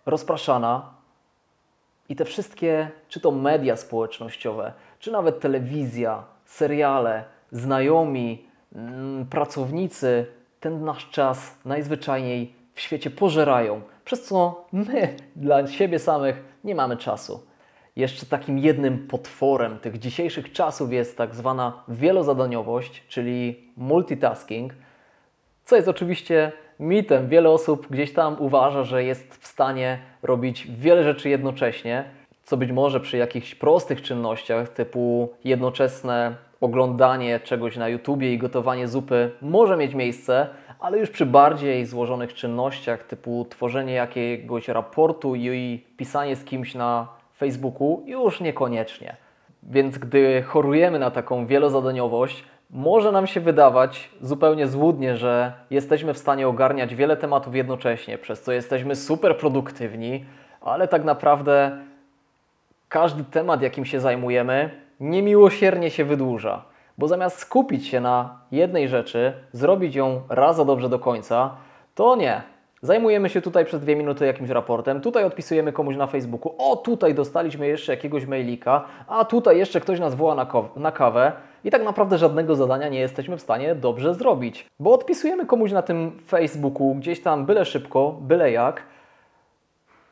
rozpraszana. 0.05 0.89
I 2.09 2.15
te 2.15 2.25
wszystkie, 2.25 2.89
czy 3.09 3.19
to 3.19 3.31
media 3.31 3.75
społecznościowe, 3.75 4.73
czy 4.99 5.11
nawet 5.11 5.39
telewizja, 5.39 6.23
seriale, 6.45 7.23
znajomi, 7.51 8.45
mm, 8.75 9.25
pracownicy, 9.25 10.25
ten 10.59 10.85
nasz 10.85 11.09
czas 11.09 11.55
najzwyczajniej 11.65 12.60
w 12.81 12.83
świecie 12.83 13.09
pożerają, 13.09 13.81
przez 14.05 14.23
co 14.23 14.65
my 14.71 15.15
dla 15.35 15.67
siebie 15.67 15.99
samych 15.99 16.43
nie 16.63 16.75
mamy 16.75 16.97
czasu. 16.97 17.43
Jeszcze 17.95 18.25
takim 18.25 18.59
jednym 18.59 19.07
potworem 19.07 19.79
tych 19.79 19.99
dzisiejszych 19.99 20.51
czasów 20.51 20.93
jest 20.93 21.17
tak 21.17 21.35
zwana 21.35 21.83
wielozadaniowość, 21.87 23.03
czyli 23.07 23.67
multitasking, 23.77 24.73
co 25.65 25.75
jest 25.75 25.87
oczywiście 25.87 26.51
mitem. 26.79 27.29
Wiele 27.29 27.49
osób 27.49 27.87
gdzieś 27.89 28.13
tam 28.13 28.35
uważa, 28.39 28.83
że 28.83 29.03
jest 29.03 29.35
w 29.35 29.47
stanie 29.47 29.99
robić 30.23 30.67
wiele 30.77 31.03
rzeczy 31.03 31.29
jednocześnie, 31.29 32.03
co 32.43 32.57
być 32.57 32.71
może 32.71 32.99
przy 32.99 33.17
jakichś 33.17 33.55
prostych 33.55 34.01
czynnościach 34.01 34.69
typu 34.69 35.33
jednoczesne 35.43 36.35
oglądanie 36.61 37.39
czegoś 37.39 37.77
na 37.77 37.89
YouTubie 37.89 38.33
i 38.33 38.37
gotowanie 38.37 38.87
zupy 38.87 39.31
może 39.41 39.77
mieć 39.77 39.93
miejsce, 39.93 40.47
ale 40.81 40.99
już 40.99 41.09
przy 41.09 41.25
bardziej 41.25 41.85
złożonych 41.85 42.33
czynnościach 42.33 43.03
typu 43.03 43.45
tworzenie 43.49 43.93
jakiegoś 43.93 44.67
raportu 44.67 45.35
i 45.35 45.85
pisanie 45.97 46.35
z 46.35 46.43
kimś 46.43 46.75
na 46.75 47.07
Facebooku 47.37 48.03
już 48.05 48.41
niekoniecznie. 48.41 49.15
Więc 49.63 49.97
gdy 49.97 50.41
chorujemy 50.41 50.99
na 50.99 51.11
taką 51.11 51.45
wielozadaniowość, 51.45 52.43
Może 52.73 53.11
nam 53.11 53.27
się 53.27 53.39
wydawać 53.39 54.09
zupełnie 54.21 54.67
złudnie, 54.67 55.17
że 55.17 55.53
jesteśmy 55.69 56.13
w 56.13 56.17
stanie 56.17 56.47
ogarniać 56.47 56.95
wiele 56.95 57.17
tematów 57.17 57.55
jednocześnie, 57.55 58.17
przez 58.17 58.41
co 58.41 58.51
jesteśmy 58.51 58.95
super 58.95 59.37
produktywni, 59.37 60.25
ale 60.61 60.87
tak 60.87 61.03
naprawdę 61.03 61.77
każdy 62.89 63.23
temat, 63.23 63.61
jakim 63.61 63.85
się 63.85 63.99
zajmujemy, 63.99 64.69
niemiłosiernie 64.99 65.89
się 65.89 66.05
wydłuża. 66.05 66.63
Bo 67.01 67.07
zamiast 67.07 67.39
skupić 67.39 67.87
się 67.87 67.99
na 67.99 68.39
jednej 68.51 68.87
rzeczy, 68.87 69.33
zrobić 69.51 69.95
ją 69.95 70.21
raz 70.29 70.59
a 70.59 70.65
dobrze 70.65 70.89
do 70.89 70.99
końca, 70.99 71.55
to 71.95 72.15
nie. 72.15 72.41
Zajmujemy 72.81 73.29
się 73.29 73.41
tutaj 73.41 73.65
przez 73.65 73.81
dwie 73.81 73.95
minuty 73.95 74.25
jakimś 74.25 74.49
raportem, 74.49 75.01
tutaj 75.01 75.23
odpisujemy 75.23 75.73
komuś 75.73 75.95
na 75.95 76.07
Facebooku, 76.07 76.55
o 76.57 76.75
tutaj 76.75 77.15
dostaliśmy 77.15 77.67
jeszcze 77.67 77.91
jakiegoś 77.91 78.25
mailika, 78.25 78.85
a 79.07 79.25
tutaj 79.25 79.57
jeszcze 79.57 79.81
ktoś 79.81 79.99
nas 79.99 80.15
woła 80.15 80.35
na, 80.35 80.47
na 80.75 80.91
kawę 80.91 81.31
i 81.63 81.71
tak 81.71 81.83
naprawdę 81.83 82.17
żadnego 82.17 82.55
zadania 82.55 82.89
nie 82.89 82.99
jesteśmy 82.99 83.37
w 83.37 83.41
stanie 83.41 83.75
dobrze 83.75 84.13
zrobić, 84.13 84.65
bo 84.79 84.93
odpisujemy 84.93 85.45
komuś 85.45 85.71
na 85.71 85.81
tym 85.81 86.19
Facebooku 86.27 86.95
gdzieś 86.95 87.21
tam 87.21 87.45
byle 87.45 87.65
szybko, 87.65 88.17
byle 88.21 88.51
jak. 88.51 88.83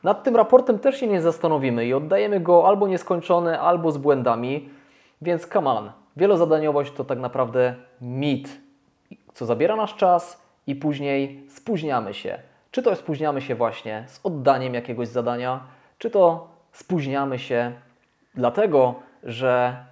Nad 0.04 0.24
tym 0.24 0.36
raportem 0.36 0.80
też 0.80 1.00
się 1.00 1.08
nie 1.08 1.22
zastanowimy 1.22 1.86
i 1.86 1.94
oddajemy 1.94 2.40
go 2.40 2.68
albo 2.68 2.88
nieskończony, 2.88 3.60
albo 3.60 3.92
z 3.92 3.98
błędami, 3.98 4.70
więc 5.22 5.48
come 5.48 5.70
on. 5.70 5.99
Wielozadaniowość 6.18 6.92
to 6.92 7.04
tak 7.04 7.20
naprawdę 7.20 7.76
mit, 8.02 8.62
co 9.34 9.46
zabiera 9.46 9.76
nasz 9.76 9.96
czas 9.96 10.42
i 10.68 10.76
później 10.76 11.46
spóźniamy 11.50 12.14
się. 12.14 12.40
Czy 12.72 12.84
to 12.84 12.96
spóźniamy 12.96 13.42
się 13.42 13.56
właśnie 13.56 14.04
z 14.08 14.20
oddaniem 14.24 14.74
jakiegoś 14.74 15.08
zadania, 15.08 15.64
czy 15.98 16.10
to 16.10 16.48
spóźniamy 16.72 17.40
się 17.40 17.72
dlatego, 18.36 18.96
że 19.24 19.86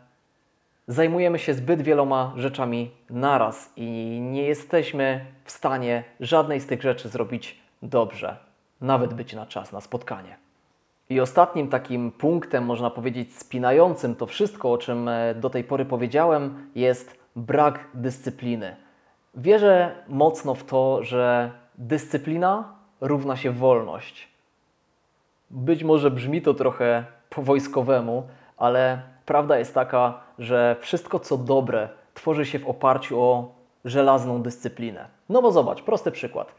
zajmujemy 0.87 1.39
się 1.39 1.53
zbyt 1.53 1.81
wieloma 1.81 2.33
rzeczami 2.35 2.91
naraz 3.09 3.73
i 3.75 4.19
nie 4.21 4.43
jesteśmy 4.43 5.25
w 5.43 5.51
stanie 5.51 6.03
żadnej 6.19 6.59
z 6.59 6.67
tych 6.67 6.81
rzeczy 6.81 7.09
zrobić 7.09 7.61
dobrze, 7.81 8.37
nawet 8.81 9.13
być 9.13 9.33
na 9.33 9.45
czas 9.45 9.71
na 9.71 9.81
spotkanie. 9.81 10.46
I 11.09 11.19
ostatnim 11.19 11.69
takim 11.69 12.11
punktem, 12.11 12.65
można 12.65 12.89
powiedzieć, 12.89 13.35
spinającym 13.35 14.15
to 14.15 14.25
wszystko, 14.25 14.71
o 14.71 14.77
czym 14.77 15.07
e, 15.07 15.35
do 15.35 15.49
tej 15.49 15.63
pory 15.63 15.85
powiedziałem, 15.85 16.69
jest 16.75 17.19
brak 17.35 17.87
dyscypliny. 17.93 18.75
Wierzę 19.35 19.95
mocno 20.07 20.55
w 20.55 20.63
to, 20.63 21.03
że 21.03 21.51
dyscyplina 21.77 22.73
równa 23.01 23.35
się 23.35 23.51
wolność. 23.51 24.27
Być 25.49 25.83
może 25.83 26.11
brzmi 26.11 26.41
to 26.41 26.53
trochę 26.53 27.05
po 27.29 27.41
wojskowemu, 27.41 28.27
ale 28.57 29.01
prawda 29.25 29.57
jest 29.57 29.73
taka, 29.73 30.19
że 30.39 30.75
wszystko 30.79 31.19
co 31.19 31.37
dobre 31.37 31.89
tworzy 32.13 32.45
się 32.45 32.59
w 32.59 32.67
oparciu 32.67 33.21
o 33.21 33.55
żelazną 33.85 34.41
dyscyplinę. 34.41 35.07
No 35.29 35.41
bo 35.41 35.51
zobacz, 35.51 35.81
prosty 35.81 36.11
przykład. 36.11 36.55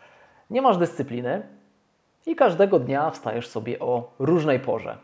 Nie 0.50 0.62
masz 0.62 0.78
dyscypliny 0.78 1.42
i 2.26 2.36
każdego 2.36 2.78
dnia 2.78 3.10
wstajesz 3.10 3.48
sobie 3.48 3.78
o 3.78 4.10
różnej 4.18 4.60
porze. 4.60 4.96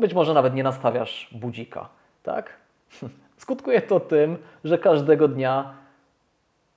Być 0.00 0.14
może 0.14 0.34
nawet 0.34 0.54
nie 0.54 0.62
nastawiasz 0.62 1.28
budzika, 1.32 1.88
tak? 2.22 2.56
Skutkuje 3.36 3.82
to 3.82 4.00
tym, 4.00 4.38
że 4.64 4.78
każdego 4.78 5.28
dnia 5.28 5.74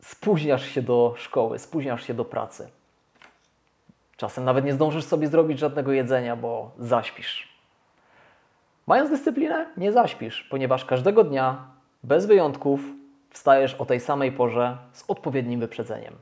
spóźniasz 0.02 0.66
się 0.66 0.82
do 0.82 1.14
szkoły, 1.18 1.60
spóźniasz 1.60 2.08
się 2.08 2.14
do 2.14 2.25
pracy. 2.25 2.70
Czasem 4.18 4.44
nawet 4.44 4.66
nie 4.66 4.74
zdążysz 4.74 5.06
sobie 5.06 5.28
zrobić 5.28 5.60
żadnego 5.60 5.92
jedzenia, 5.92 6.36
bo 6.36 6.72
zaśpisz. 6.80 7.56
Mając 8.88 9.10
dyscyplinę, 9.10 9.66
nie 9.78 9.92
zaśpisz, 9.92 10.44
ponieważ 10.44 10.86
każdego 10.86 11.24
dnia, 11.24 11.66
bez 12.04 12.25
wyjątków, 12.25 12.82
wstajesz 13.30 13.74
o 13.74 13.86
tej 13.86 14.00
samej 14.00 14.32
porze 14.32 14.78
z 14.94 15.04
odpowiednim 15.08 15.60
wyprzedzeniem. 15.60 16.14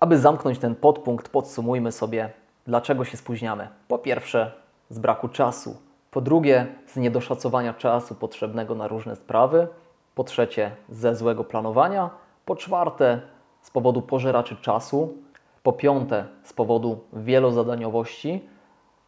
Aby 0.00 0.18
zamknąć 0.18 0.58
ten 0.58 0.74
podpunkt, 0.74 1.28
podsumujmy 1.28 1.92
sobie, 1.92 2.30
dlaczego 2.66 3.04
się 3.04 3.16
spóźniamy. 3.16 3.68
Po 3.88 3.98
pierwsze, 3.98 4.52
z 4.88 4.98
braku 4.98 5.28
czasu. 5.28 5.76
Po 6.10 6.20
drugie, 6.20 6.66
z 6.86 6.96
niedoszacowania 6.96 7.74
czasu 7.74 8.14
potrzebnego 8.14 8.74
na 8.74 8.88
różne 8.88 9.16
sprawy. 9.16 9.68
Po 10.14 10.24
trzecie, 10.24 10.70
ze 10.88 11.16
złego 11.16 11.44
planowania. 11.44 12.10
Po 12.44 12.56
czwarte, 12.56 13.20
z 13.62 13.70
powodu 13.70 14.02
pożeraczy 14.02 14.56
czasu. 14.56 15.14
Po 15.62 15.72
piąte, 15.72 16.24
z 16.42 16.52
powodu 16.52 17.00
wielozadaniowości. 17.12 18.48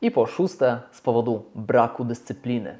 I 0.00 0.10
po 0.10 0.26
szóste, 0.26 0.80
z 0.90 1.00
powodu 1.00 1.44
braku 1.54 2.04
dyscypliny. 2.04 2.78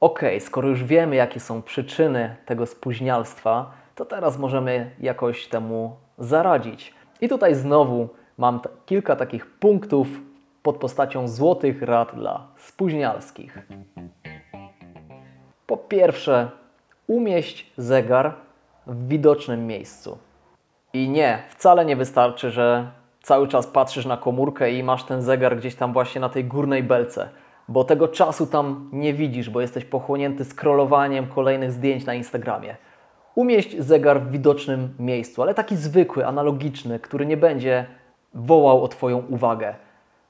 Ok, 0.00 0.20
skoro 0.40 0.68
już 0.68 0.84
wiemy, 0.84 1.16
jakie 1.16 1.40
są 1.40 1.62
przyczyny 1.62 2.36
tego 2.46 2.66
spóźnialstwa, 2.66 3.70
to 3.94 4.04
teraz 4.04 4.38
możemy 4.38 4.90
jakoś 5.00 5.48
temu 5.48 5.96
zaradzić. 6.18 6.94
I 7.22 7.28
tutaj 7.28 7.54
znowu 7.54 8.08
mam 8.38 8.60
kilka 8.86 9.16
takich 9.16 9.46
punktów 9.46 10.08
pod 10.62 10.76
postacią 10.76 11.28
złotych 11.28 11.82
rad 11.82 12.14
dla 12.14 12.46
spóźnialskich. 12.56 13.58
Po 15.66 15.76
pierwsze, 15.76 16.50
umieść 17.06 17.72
zegar 17.76 18.34
w 18.86 19.08
widocznym 19.08 19.66
miejscu. 19.66 20.18
I 20.92 21.08
nie, 21.08 21.42
wcale 21.48 21.84
nie 21.84 21.96
wystarczy, 21.96 22.50
że 22.50 22.90
cały 23.22 23.48
czas 23.48 23.66
patrzysz 23.66 24.06
na 24.06 24.16
komórkę 24.16 24.72
i 24.72 24.82
masz 24.82 25.04
ten 25.04 25.22
zegar 25.22 25.56
gdzieś 25.56 25.74
tam 25.74 25.92
właśnie 25.92 26.20
na 26.20 26.28
tej 26.28 26.44
górnej 26.44 26.82
belce, 26.82 27.28
bo 27.68 27.84
tego 27.84 28.08
czasu 28.08 28.46
tam 28.46 28.90
nie 28.92 29.14
widzisz, 29.14 29.50
bo 29.50 29.60
jesteś 29.60 29.84
pochłonięty 29.84 30.44
scrollowaniem 30.44 31.26
kolejnych 31.26 31.72
zdjęć 31.72 32.06
na 32.06 32.14
Instagramie. 32.14 32.76
Umieść 33.34 33.78
zegar 33.78 34.20
w 34.20 34.30
widocznym 34.30 34.94
miejscu, 34.98 35.42
ale 35.42 35.54
taki 35.54 35.76
zwykły, 35.76 36.26
analogiczny, 36.26 36.98
który 36.98 37.26
nie 37.26 37.36
będzie 37.36 37.86
wołał 38.34 38.84
o 38.84 38.88
Twoją 38.88 39.22
uwagę. 39.28 39.74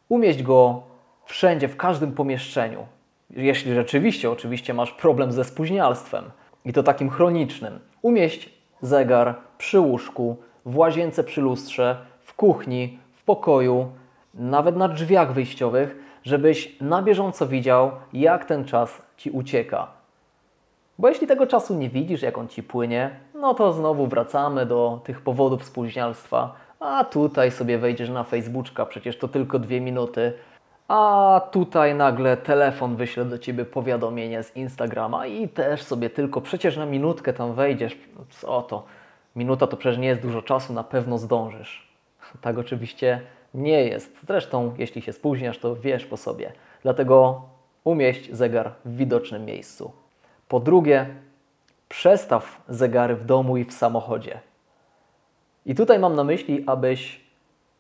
Umieść 0.09 0.43
go 0.43 0.83
wszędzie, 1.25 1.69
w 1.69 1.77
każdym 1.77 2.13
pomieszczeniu. 2.13 2.87
Jeśli 3.31 3.75
rzeczywiście, 3.75 4.31
oczywiście 4.31 4.75
masz 4.75 4.93
problem 4.93 5.33
ze 5.33 5.45
spóźnialstwem 5.45 6.25
i 6.65 6.73
to 6.73 6.83
takim 6.83 7.11
chronicznym. 7.11 7.79
Umieść 8.03 8.51
zegar 8.81 9.35
przy 9.59 9.81
łóżku, 9.81 10.37
w 10.67 10.77
łazience 10.77 11.25
przy 11.25 11.41
lustrze, 11.41 11.97
w 12.21 12.35
kuchni, 12.35 12.99
w 13.13 13.25
pokoju, 13.25 13.93
nawet 14.35 14.77
na 14.77 14.89
drzwiach 14.89 15.33
wyjściowych, 15.33 15.97
żebyś 16.25 16.81
na 16.81 17.03
bieżąco 17.03 17.47
widział, 17.47 17.91
jak 18.13 18.45
ten 18.45 18.65
czas 18.65 19.03
Ci 19.17 19.31
ucieka. 19.31 20.02
Bo 21.03 21.09
jeśli 21.09 21.27
tego 21.27 21.47
czasu 21.47 21.75
nie 21.75 21.91
widzisz, 21.91 22.23
jak 22.23 22.39
on 22.39 22.49
ci 22.49 22.63
płynie, 22.63 23.11
no 23.35 23.55
to 23.55 23.73
znowu 23.73 24.07
wracamy 24.07 24.67
do 24.67 25.01
tych 25.05 25.21
powodów 25.21 25.65
spóźnialstwa. 25.65 26.55
A 26.81 27.05
tutaj 27.05 27.51
sobie 27.51 27.79
wejdziesz 27.79 28.11
na 28.11 28.25
Facebooka, 28.25 28.87
przecież 28.87 29.19
to 29.19 29.29
tylko 29.29 29.59
dwie 29.59 29.81
minuty. 29.81 30.33
A 30.89 31.41
tutaj 31.53 31.95
nagle 31.95 32.37
telefon 32.37 32.97
wyśle 32.97 33.25
do 33.25 33.39
ciebie 33.39 33.65
powiadomienie 33.65 34.43
z 34.43 34.57
Instagrama 34.57 35.27
i 35.27 35.49
też 35.49 35.83
sobie 35.83 36.11
tylko 36.11 36.41
przecież 36.41 36.77
na 36.77 36.87
minutkę 36.87 37.33
tam 37.33 37.55
wejdziesz. 37.55 37.99
Co 38.31 38.63
to? 38.63 38.85
Minuta 39.37 39.67
to 39.67 39.77
przecież 39.77 39.99
nie 39.99 40.09
jest 40.09 40.23
dużo 40.23 40.43
czasu, 40.43 40.73
na 40.73 40.85
pewno 40.85 41.19
zdążysz. 41.19 41.93
Tak 42.41 42.59
oczywiście 42.59 43.21
nie 43.55 43.85
jest. 43.85 44.27
Zresztą, 44.27 44.75
jeśli 44.79 45.03
się 45.03 45.13
spóźniasz, 45.13 45.59
to 45.59 45.77
wiesz 45.77 46.07
po 46.07 46.17
sobie. 46.17 46.53
Dlatego 46.83 47.43
umieść 47.85 48.33
zegar 48.33 48.73
w 48.85 48.97
widocznym 48.97 49.45
miejscu. 49.45 50.02
Po 50.53 50.61
drugie, 50.61 51.07
przestaw 51.89 52.63
zegary 52.69 53.17
w 53.17 53.25
domu 53.25 53.57
i 53.57 53.65
w 53.65 53.73
samochodzie. 53.73 54.41
I 55.67 55.75
tutaj 55.75 55.99
mam 55.99 56.17
na 56.17 56.25
myśli, 56.25 56.65
abyś, 56.67 57.21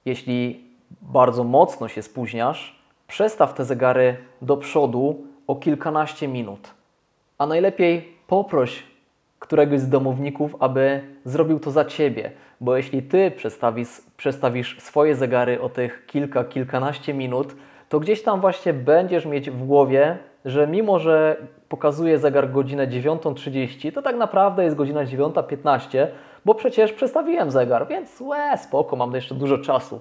jeśli 0.04 0.64
bardzo 1.02 1.44
mocno 1.44 1.88
się 1.88 2.02
spóźniasz, 2.02 2.82
przestaw 3.06 3.54
te 3.54 3.64
zegary 3.64 4.16
do 4.42 4.56
przodu 4.56 5.24
o 5.46 5.56
kilkanaście 5.56 6.28
minut. 6.28 6.70
A 7.38 7.46
najlepiej 7.46 8.16
poproś 8.26 8.82
któregoś 9.38 9.80
z 9.80 9.88
domowników, 9.88 10.56
aby 10.60 11.02
zrobił 11.24 11.60
to 11.60 11.70
za 11.70 11.84
ciebie, 11.84 12.32
bo 12.60 12.76
jeśli 12.76 13.02
ty 13.02 13.30
przestawisz, 13.30 14.00
przestawisz 14.16 14.80
swoje 14.80 15.14
zegary 15.14 15.60
o 15.60 15.68
tych 15.68 16.06
kilka, 16.06 16.44
kilkanaście 16.44 17.14
minut, 17.14 17.54
to 17.88 18.00
gdzieś 18.00 18.22
tam 18.22 18.40
właśnie 18.40 18.72
będziesz 18.72 19.26
mieć 19.26 19.50
w 19.50 19.66
głowie, 19.66 20.18
że 20.44 20.66
mimo, 20.66 20.98
że 20.98 21.36
pokazuje 21.68 22.18
zegar 22.18 22.50
godzinę 22.50 22.88
9.30, 22.88 23.92
to 23.92 24.02
tak 24.02 24.16
naprawdę 24.16 24.64
jest 24.64 24.76
godzina 24.76 25.04
9.15, 25.04 26.06
bo 26.44 26.54
przecież 26.54 26.92
przestawiłem 26.92 27.50
zegar, 27.50 27.88
więc 27.88 28.20
łe, 28.20 28.58
spoko, 28.58 28.96
mam 28.96 29.14
jeszcze 29.14 29.34
dużo 29.34 29.58
czasu. 29.58 30.00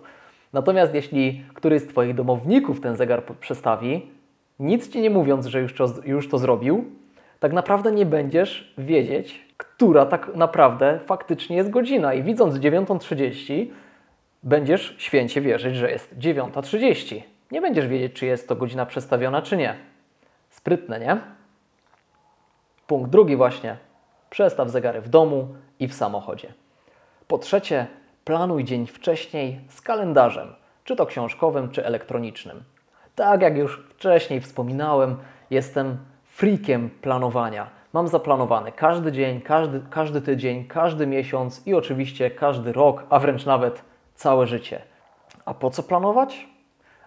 Natomiast 0.53 0.93
jeśli 0.93 1.43
któryś 1.53 1.81
z 1.81 1.87
Twoich 1.87 2.15
domowników 2.15 2.81
ten 2.81 2.95
zegar 2.95 3.23
przestawi, 3.23 4.09
nic 4.59 4.89
Ci 4.89 5.01
nie 5.01 5.09
mówiąc, 5.09 5.45
że 5.45 5.61
już 5.61 5.75
to, 5.75 5.87
już 6.05 6.29
to 6.29 6.37
zrobił, 6.37 6.85
tak 7.39 7.53
naprawdę 7.53 7.91
nie 7.91 8.05
będziesz 8.05 8.73
wiedzieć, 8.77 9.45
która 9.57 10.05
tak 10.05 10.35
naprawdę 10.35 10.99
faktycznie 11.05 11.57
jest 11.57 11.69
godzina. 11.69 12.13
I 12.13 12.23
widząc 12.23 12.55
9.30, 12.55 13.67
będziesz 14.43 14.95
święcie 14.97 15.41
wierzyć, 15.41 15.75
że 15.75 15.91
jest 15.91 16.17
9.30. 16.17 17.21
Nie 17.51 17.61
będziesz 17.61 17.87
wiedzieć, 17.87 18.13
czy 18.13 18.25
jest 18.25 18.47
to 18.47 18.55
godzina 18.55 18.85
przestawiona, 18.85 19.41
czy 19.41 19.57
nie. 19.57 19.90
Sprytne, 20.61 20.99
nie? 20.99 21.17
Punkt 22.87 23.09
drugi 23.09 23.35
właśnie. 23.35 23.77
przestaw 24.29 24.69
zegary 24.69 25.01
w 25.01 25.09
domu 25.09 25.47
i 25.79 25.87
w 25.87 25.93
samochodzie. 25.93 26.53
Po 27.27 27.37
trzecie, 27.37 27.87
planuj 28.25 28.63
dzień 28.63 28.87
wcześniej 28.87 29.61
z 29.69 29.81
kalendarzem, 29.81 30.55
czy 30.83 30.95
to 30.95 31.05
książkowym, 31.05 31.69
czy 31.69 31.85
elektronicznym. 31.85 32.63
Tak 33.15 33.41
jak 33.41 33.57
już 33.57 33.83
wcześniej 33.89 34.41
wspominałem, 34.41 35.17
jestem 35.49 35.97
freakiem 36.25 36.89
planowania. 36.89 37.69
Mam 37.93 38.07
zaplanowany 38.07 38.71
każdy 38.71 39.11
dzień, 39.11 39.41
każdy, 39.41 39.81
każdy 39.89 40.21
tydzień, 40.21 40.65
każdy 40.65 41.07
miesiąc 41.07 41.67
i 41.67 41.73
oczywiście 41.73 42.31
każdy 42.31 42.73
rok, 42.73 43.03
a 43.09 43.19
wręcz 43.19 43.45
nawet 43.45 43.81
całe 44.15 44.47
życie. 44.47 44.81
A 45.45 45.53
po 45.53 45.69
co 45.69 45.83
planować? 45.83 46.47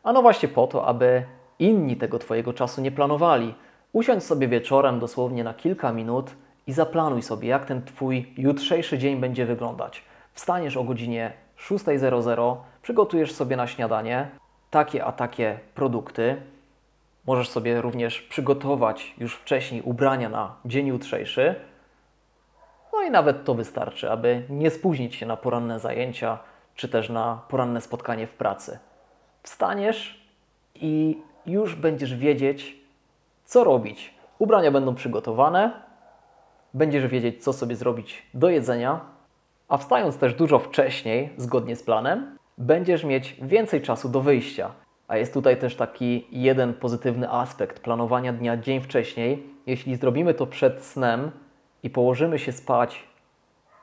A 0.02 0.12
no 0.12 0.22
właśnie 0.22 0.48
po 0.48 0.66
to, 0.66 0.86
aby 0.86 1.24
inni 1.58 1.96
tego 1.96 2.18
Twojego 2.18 2.52
czasu 2.52 2.80
nie 2.80 2.92
planowali. 2.92 3.54
Usiądź 3.92 4.24
sobie 4.24 4.48
wieczorem 4.48 4.98
dosłownie 4.98 5.44
na 5.44 5.54
kilka 5.54 5.92
minut 5.92 6.30
i 6.66 6.72
zaplanuj 6.72 7.22
sobie, 7.22 7.48
jak 7.48 7.64
ten 7.64 7.82
Twój 7.82 8.32
jutrzejszy 8.38 8.98
dzień 8.98 9.16
będzie 9.16 9.46
wyglądać. 9.46 10.04
Wstaniesz 10.32 10.76
o 10.76 10.84
godzinie 10.84 11.32
6.00, 11.58 12.56
przygotujesz 12.82 13.32
sobie 13.32 13.56
na 13.56 13.66
śniadanie 13.66 14.28
takie 14.70 15.04
a 15.04 15.12
takie 15.12 15.58
produkty. 15.74 16.42
Możesz 17.26 17.48
sobie 17.48 17.80
również 17.80 18.22
przygotować 18.22 19.14
już 19.18 19.36
wcześniej 19.36 19.82
ubrania 19.82 20.28
na 20.28 20.56
dzień 20.64 20.86
jutrzejszy. 20.86 21.54
No 22.92 23.02
i 23.02 23.10
nawet 23.10 23.44
to 23.44 23.54
wystarczy, 23.54 24.10
aby 24.10 24.42
nie 24.48 24.70
spóźnić 24.70 25.14
się 25.14 25.26
na 25.26 25.36
poranne 25.36 25.80
zajęcia 25.80 26.38
czy 26.74 26.88
też 26.88 27.08
na 27.08 27.42
poranne 27.48 27.80
spotkanie 27.80 28.26
w 28.26 28.34
pracy. 28.34 28.78
Wstaniesz 29.42 30.28
i 30.74 31.22
już 31.46 31.74
będziesz 31.74 32.16
wiedzieć, 32.16 32.76
co 33.44 33.64
robić. 33.64 34.14
Ubrania 34.38 34.70
będą 34.70 34.94
przygotowane, 34.94 35.82
będziesz 36.74 37.06
wiedzieć, 37.06 37.44
co 37.44 37.52
sobie 37.52 37.76
zrobić 37.76 38.26
do 38.34 38.48
jedzenia, 38.48 39.00
a 39.68 39.76
wstając 39.76 40.18
też 40.18 40.34
dużo 40.34 40.58
wcześniej, 40.58 41.30
zgodnie 41.36 41.76
z 41.76 41.82
planem, 41.82 42.38
będziesz 42.58 43.04
mieć 43.04 43.36
więcej 43.42 43.82
czasu 43.82 44.08
do 44.08 44.20
wyjścia. 44.20 44.70
A 45.08 45.16
jest 45.16 45.34
tutaj 45.34 45.56
też 45.56 45.76
taki 45.76 46.26
jeden 46.30 46.74
pozytywny 46.74 47.30
aspekt 47.30 47.80
planowania 47.80 48.32
dnia 48.32 48.56
dzień 48.56 48.80
wcześniej. 48.80 49.46
Jeśli 49.66 49.96
zrobimy 49.96 50.34
to 50.34 50.46
przed 50.46 50.82
snem 50.82 51.30
i 51.82 51.90
położymy 51.90 52.38
się 52.38 52.52
spać, 52.52 53.08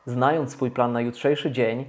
znając 0.06 0.51
swój 0.51 0.72
plan 0.72 0.91
na 0.91 1.01
jutrzejszy 1.01 1.51
dzień, 1.51 1.86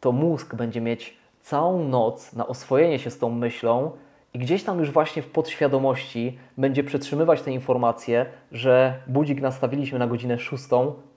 to 0.00 0.12
mózg 0.12 0.54
będzie 0.54 0.80
mieć 0.80 1.16
całą 1.40 1.88
noc 1.88 2.32
na 2.32 2.46
oswojenie 2.46 2.98
się 2.98 3.10
z 3.10 3.18
tą 3.18 3.30
myślą 3.30 3.90
i 4.36 4.38
gdzieś 4.38 4.64
tam 4.64 4.78
już 4.78 4.90
właśnie 4.90 5.22
w 5.22 5.30
podświadomości 5.30 6.38
będzie 6.58 6.84
przetrzymywać 6.84 7.42
te 7.42 7.52
informacje, 7.52 8.26
że 8.52 8.94
budzik 9.06 9.40
nastawiliśmy 9.40 9.98
na 9.98 10.06
godzinę 10.06 10.38
6, 10.38 10.64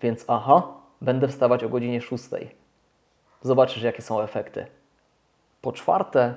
więc 0.02 0.26
aha, 0.28 0.68
będę 1.02 1.28
wstawać 1.28 1.64
o 1.64 1.70
godzinie 1.70 2.02
6. 2.02 2.24
Zobaczysz, 3.42 3.84
jakie 3.84 4.02
są 4.02 4.22
efekty. 4.22 4.66
Po 5.62 5.72
czwarte, 5.72 6.34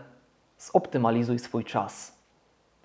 zoptymalizuj 0.59 1.39
swój 1.39 1.65
czas. 1.65 2.19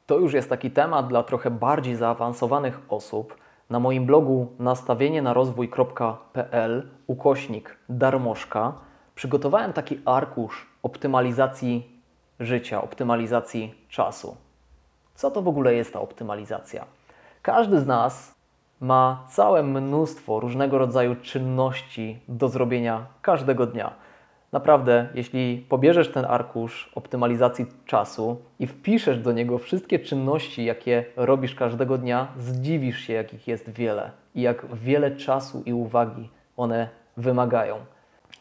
To 0.05 0.19
już 0.19 0.33
jest 0.33 0.49
taki 0.49 0.71
temat 0.71 1.07
dla 1.07 1.23
trochę 1.23 1.51
bardziej 1.51 1.95
zaawansowanych 1.95 2.79
osób. 2.89 3.37
Na 3.69 3.79
moim 3.79 4.05
blogu 4.05 4.47
nastawienie 4.59 5.21
na 5.21 5.33
rozwój.pl 5.33 6.89
ukośnik 7.07 7.77
darmożka 7.89 8.73
przygotowałem 9.15 9.73
taki 9.73 9.99
arkusz 10.05 10.67
optymalizacji 10.83 11.96
życia, 12.39 12.81
optymalizacji 12.81 13.73
czasu. 13.89 14.37
Co 15.15 15.31
to 15.31 15.41
w 15.41 15.47
ogóle 15.47 15.73
jest 15.73 15.93
ta 15.93 16.01
optymalizacja? 16.01 16.85
Każdy 17.41 17.79
z 17.79 17.85
nas 17.85 18.35
ma 18.81 19.25
całe 19.29 19.63
mnóstwo 19.63 20.39
różnego 20.39 20.77
rodzaju 20.77 21.15
czynności 21.15 22.19
do 22.27 22.49
zrobienia 22.49 23.05
każdego 23.21 23.65
dnia. 23.65 23.93
Naprawdę, 24.51 25.07
jeśli 25.13 25.65
pobierzesz 25.69 26.11
ten 26.11 26.25
arkusz 26.25 26.91
optymalizacji 26.95 27.65
czasu 27.85 28.41
i 28.59 28.67
wpiszesz 28.67 29.19
do 29.19 29.31
niego 29.31 29.57
wszystkie 29.57 29.99
czynności, 29.99 30.65
jakie 30.65 31.05
robisz 31.15 31.55
każdego 31.55 31.97
dnia, 31.97 32.27
zdziwisz 32.37 32.99
się, 32.99 33.13
jakich 33.13 33.47
jest 33.47 33.69
wiele 33.69 34.11
i 34.35 34.41
jak 34.41 34.75
wiele 34.75 35.11
czasu 35.11 35.63
i 35.65 35.73
uwagi 35.73 36.29
one 36.57 36.89
wymagają. 37.17 37.77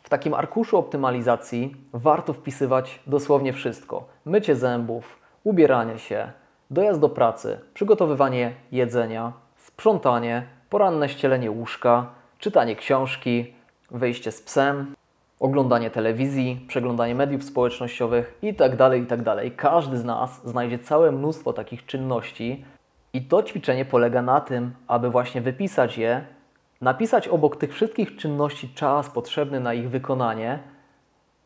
W 0.07 0.09
takim 0.09 0.35
arkuszu 0.35 0.79
optymalizacji 0.79 1.77
warto 1.93 2.33
wpisywać 2.33 3.01
dosłownie 3.07 3.53
wszystko: 3.53 4.07
mycie 4.25 4.57
zębów, 4.57 5.19
ubieranie 5.45 5.99
się, 5.99 6.33
dojazd 6.71 7.01
do 7.01 7.09
pracy, 7.09 7.61
przygotowywanie 7.75 8.53
jedzenia, 8.73 9.33
sprzątanie, 9.57 10.47
poranne 10.71 11.09
ścielenie 11.09 11.51
łóżka, 11.51 12.11
czytanie 12.39 12.77
książki, 12.77 13.55
wyjście 13.91 14.33
z 14.33 14.43
psem, 14.43 14.95
oglądanie 15.41 15.91
telewizji, 15.91 16.65
przeglądanie 16.69 17.15
mediów 17.15 17.45
społecznościowych 17.45 18.39
itd., 18.43 18.77
tak 18.77 18.99
itd. 18.99 19.25
Tak 19.25 19.57
Każdy 19.57 19.99
z 19.99 20.05
nas 20.05 20.41
znajdzie 20.45 20.79
całe 20.79 21.13
mnóstwo 21.13 21.53
takich 21.53 21.87
czynności 21.87 22.65
i 23.13 23.23
to 23.23 23.43
ćwiczenie 23.43 23.85
polega 23.85 24.23
na 24.23 24.41
tym, 24.41 24.75
aby 24.89 25.11
właśnie 25.11 25.41
wypisać 25.41 25.99
je 25.99 26.36
napisać 26.81 27.29
obok 27.29 27.57
tych 27.57 27.75
wszystkich 27.75 28.17
czynności 28.17 28.69
czas 28.69 29.11
potrzebny 29.11 29.61
na 29.61 29.75
ich 29.75 29.91
wykonanie 29.91 30.59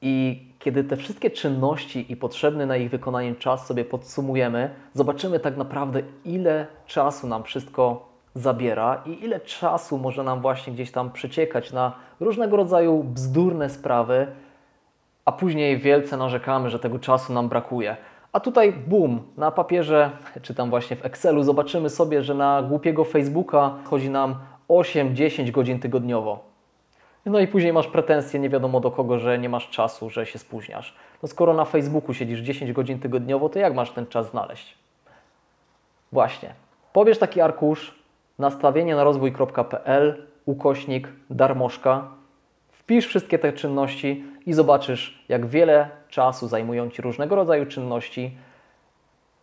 i 0.02 0.46
kiedy 0.58 0.84
te 0.84 0.96
wszystkie 0.96 1.30
czynności 1.30 2.12
i 2.12 2.16
potrzebny 2.16 2.66
na 2.66 2.76
ich 2.76 2.90
wykonanie 2.90 3.34
czas 3.34 3.66
sobie 3.66 3.84
podsumujemy, 3.84 4.70
zobaczymy 4.94 5.40
tak 5.40 5.56
naprawdę, 5.56 6.02
ile 6.24 6.66
czasu 6.86 7.26
nam 7.26 7.42
wszystko 7.42 8.08
zabiera 8.34 9.02
i 9.06 9.24
ile 9.24 9.40
czasu 9.40 9.98
może 9.98 10.24
nam 10.24 10.40
właśnie 10.40 10.72
gdzieś 10.72 10.90
tam 10.90 11.12
przeciekać 11.12 11.72
na 11.72 11.92
różnego 12.20 12.56
rodzaju 12.56 13.04
bzdurne 13.04 13.70
sprawy, 13.70 14.26
a 15.24 15.32
później 15.32 15.78
wielce 15.78 16.16
narzekamy, 16.16 16.70
że 16.70 16.78
tego 16.78 16.98
czasu 16.98 17.32
nam 17.32 17.48
brakuje. 17.48 17.96
A 18.32 18.40
tutaj 18.40 18.72
boom, 18.72 19.20
na 19.36 19.50
papierze, 19.50 20.10
czy 20.42 20.54
tam 20.54 20.70
właśnie 20.70 20.96
w 20.96 21.04
Excelu 21.04 21.42
zobaczymy 21.42 21.90
sobie, 21.90 22.22
że 22.22 22.34
na 22.34 22.62
głupiego 22.62 23.04
Facebooka 23.04 23.74
chodzi 23.84 24.10
nam 24.10 24.34
8-10 24.70 25.50
godzin 25.50 25.80
tygodniowo. 25.80 26.38
No 27.26 27.40
i 27.40 27.46
później 27.46 27.72
masz 27.72 27.86
pretensje 27.86 28.40
nie 28.40 28.48
wiadomo 28.48 28.80
do 28.80 28.90
kogo, 28.90 29.18
że 29.18 29.38
nie 29.38 29.48
masz 29.48 29.70
czasu, 29.70 30.10
że 30.10 30.26
się 30.26 30.38
spóźniasz. 30.38 30.96
No 31.22 31.28
skoro 31.28 31.54
na 31.54 31.64
Facebooku 31.64 32.14
siedzisz 32.14 32.40
10 32.40 32.72
godzin 32.72 32.98
tygodniowo, 32.98 33.48
to 33.48 33.58
jak 33.58 33.74
masz 33.74 33.90
ten 33.90 34.06
czas 34.06 34.30
znaleźć? 34.30 34.78
Właśnie. 36.12 36.54
Pobierz 36.92 37.18
taki 37.18 37.40
arkusz, 37.40 37.94
nastawienie 38.38 38.96
na 38.96 39.04
rozwój.pl, 39.04 40.26
ukośnik, 40.46 41.08
darmożka. 41.30 42.08
Wpisz 42.72 43.06
wszystkie 43.06 43.38
te 43.38 43.52
czynności 43.52 44.24
i 44.46 44.52
zobaczysz, 44.52 45.24
jak 45.28 45.46
wiele 45.46 45.88
czasu 46.08 46.48
zajmują 46.48 46.90
Ci 46.90 47.02
różnego 47.02 47.36
rodzaju 47.36 47.66
czynności, 47.66 48.36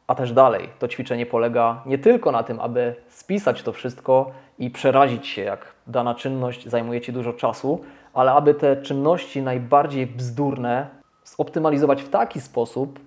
a 0.07 0.15
też 0.15 0.33
dalej. 0.33 0.69
To 0.79 0.87
ćwiczenie 0.87 1.25
polega 1.25 1.81
nie 1.85 1.97
tylko 1.97 2.31
na 2.31 2.43
tym, 2.43 2.59
aby 2.59 2.95
spisać 3.07 3.63
to 3.63 3.73
wszystko 3.73 4.31
i 4.59 4.69
przerazić 4.69 5.27
się, 5.27 5.41
jak 5.41 5.73
dana 5.87 6.15
czynność 6.15 6.67
zajmuje 6.67 7.01
Ci 7.01 7.13
dużo 7.13 7.33
czasu, 7.33 7.81
ale 8.13 8.31
aby 8.31 8.53
te 8.53 8.81
czynności 8.81 9.41
najbardziej 9.41 10.07
bzdurne 10.07 10.87
zoptymalizować 11.23 12.03
w 12.03 12.09
taki 12.09 12.41
sposób, 12.41 12.99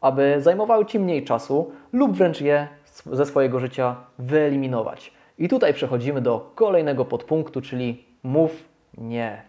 aby 0.00 0.36
zajmowały 0.38 0.86
Ci 0.86 0.98
mniej 0.98 1.24
czasu 1.24 1.72
lub 1.92 2.12
wręcz 2.12 2.40
je 2.40 2.68
ze 3.12 3.26
swojego 3.26 3.60
życia 3.60 3.96
wyeliminować. 4.18 5.12
I 5.38 5.48
tutaj 5.48 5.74
przechodzimy 5.74 6.20
do 6.20 6.52
kolejnego 6.54 7.04
podpunktu, 7.04 7.60
czyli 7.60 8.04
mów 8.22 8.68
nie. 8.98 9.42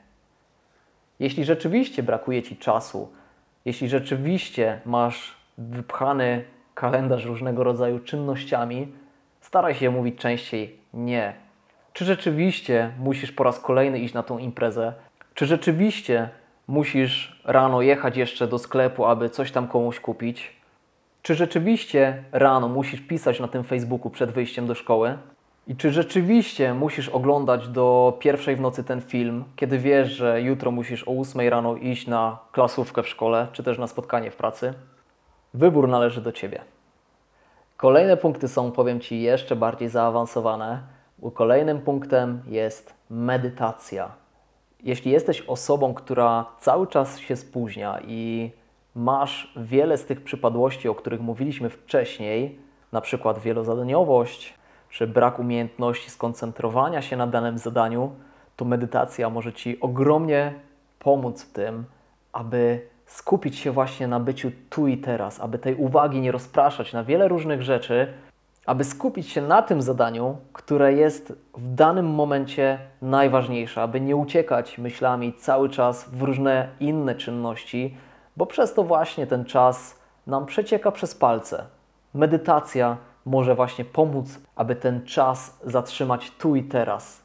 Jeśli 1.20 1.46
rzeczywiście 1.46 2.04
brakuje 2.04 2.44
Ci 2.44 2.58
czasu, 2.58 3.12
jeśli 3.66 3.90
rzeczywiście 3.90 4.82
masz 4.86 5.36
wypchany 5.58 6.46
kalendarz 6.74 7.26
różnego 7.26 7.64
rodzaju 7.64 8.00
czynnościami, 8.00 8.88
staraj 9.42 9.76
się 9.76 9.92
mówić 9.92 10.20
częściej 10.20 10.78
nie. 10.94 11.34
Czy 11.94 12.06
rzeczywiście 12.06 12.92
musisz 13.00 13.32
po 13.32 13.44
raz 13.44 13.60
kolejny 13.60 14.00
iść 14.00 14.14
na 14.14 14.24
tą 14.24 14.38
imprezę? 14.38 14.94
Czy 15.34 15.46
rzeczywiście 15.46 16.30
musisz 16.68 17.42
rano 17.46 17.82
jechać 17.82 18.18
jeszcze 18.18 18.48
do 18.48 18.60
sklepu, 18.60 19.06
aby 19.06 19.30
coś 19.30 19.52
tam 19.52 19.68
komuś 19.68 20.00
kupić? 20.00 20.52
Czy 21.22 21.36
rzeczywiście 21.36 22.24
rano 22.32 22.68
musisz 22.68 23.02
pisać 23.02 23.40
na 23.40 23.48
tym 23.48 23.64
Facebooku 23.64 24.10
przed 24.10 24.32
wyjściem 24.32 24.68
do 24.68 24.76
szkoły? 24.76 25.18
I 25.68 25.76
czy 25.76 25.92
rzeczywiście 25.92 26.74
musisz 26.74 27.10
oglądać 27.10 27.68
do 27.68 28.18
pierwszej 28.20 28.56
w 28.56 28.62
nocy 28.62 28.84
ten 28.84 29.02
film, 29.02 29.44
kiedy 29.56 29.80
wiesz, 29.80 30.12
że 30.12 30.42
jutro 30.42 30.72
musisz 30.72 31.08
o 31.08 31.12
8 31.12 31.50
rano 31.50 31.76
iść 31.76 32.08
na 32.08 32.38
klasówkę 32.52 33.04
w 33.04 33.08
szkole, 33.08 33.48
czy 33.52 33.64
też 33.64 33.78
na 33.78 33.88
spotkanie 33.88 34.32
w 34.32 34.36
pracy? 34.36 34.74
Wybór 35.54 35.88
należy 35.88 36.22
do 36.22 36.32
Ciebie. 36.32 36.62
Kolejne 37.78 38.18
punkty 38.18 38.48
są, 38.48 38.72
powiem 38.72 39.00
Ci, 39.00 39.22
jeszcze 39.22 39.56
bardziej 39.56 39.90
zaawansowane. 39.90 40.82
Kolejnym 41.34 41.82
punktem 41.82 42.42
jest 42.48 42.94
medytacja. 43.10 44.12
Jeśli 44.84 45.12
jesteś 45.12 45.42
osobą, 45.42 45.94
która 45.94 46.46
cały 46.60 46.88
czas 46.88 47.20
się 47.20 47.36
spóźnia 47.36 48.00
i 48.08 48.52
masz 48.96 49.54
wiele 49.58 49.98
z 49.98 50.06
tych 50.06 50.24
przypadłości, 50.24 50.90
o 50.90 50.96
których 50.96 51.22
mówiliśmy 51.22 51.70
wcześniej, 51.70 52.60
na 52.92 53.02
przykład 53.02 53.40
wielozadaniowość, 53.40 54.54
czy 54.90 55.08
brak 55.08 55.40
umiejętności 55.40 56.10
skoncentrowania 56.10 57.02
się 57.02 57.18
na 57.18 57.28
danym 57.28 57.58
zadaniu, 57.58 58.12
to 58.56 58.66
medytacja 58.66 59.30
może 59.30 59.54
Ci 59.54 59.80
ogromnie 59.80 60.54
pomóc 61.00 61.44
w 61.44 61.54
tym, 61.54 61.86
aby 62.34 62.93
skupić 63.14 63.60
się 63.60 63.72
właśnie 63.72 64.08
na 64.08 64.20
byciu 64.20 64.52
tu 64.70 64.88
i 64.88 64.98
teraz, 64.98 65.40
aby 65.40 65.60
tej 65.60 65.76
uwagi 65.76 66.22
nie 66.22 66.32
rozpraszać 66.32 66.94
na 66.94 67.04
wiele 67.04 67.28
różnych 67.28 67.62
rzeczy, 67.62 68.14
aby 68.66 68.84
skupić 68.84 69.30
się 69.30 69.42
na 69.42 69.62
tym 69.62 69.82
zadaniu, 69.82 70.38
które 70.54 70.94
jest 70.94 71.34
w 71.58 71.76
danym 71.76 72.10
momencie 72.10 72.80
najważniejsze, 73.02 73.82
aby 73.82 74.02
nie 74.02 74.16
uciekać 74.16 74.78
myślami 74.78 75.34
cały 75.34 75.70
czas 75.70 76.10
w 76.10 76.22
różne 76.22 76.68
inne 76.80 77.16
czynności, 77.16 77.98
bo 78.38 78.46
przez 78.46 78.74
to 78.74 78.84
właśnie 78.84 79.28
ten 79.28 79.46
czas 79.46 80.00
nam 80.28 80.46
przecieka 80.46 80.92
przez 80.92 81.16
palce. 81.16 81.66
Medytacja 82.14 82.98
może 83.26 83.56
właśnie 83.56 83.86
pomóc, 83.86 84.40
aby 84.56 84.76
ten 84.76 85.06
czas 85.06 85.60
zatrzymać 85.64 86.32
tu 86.32 86.56
i 86.56 86.64
teraz. 86.64 87.22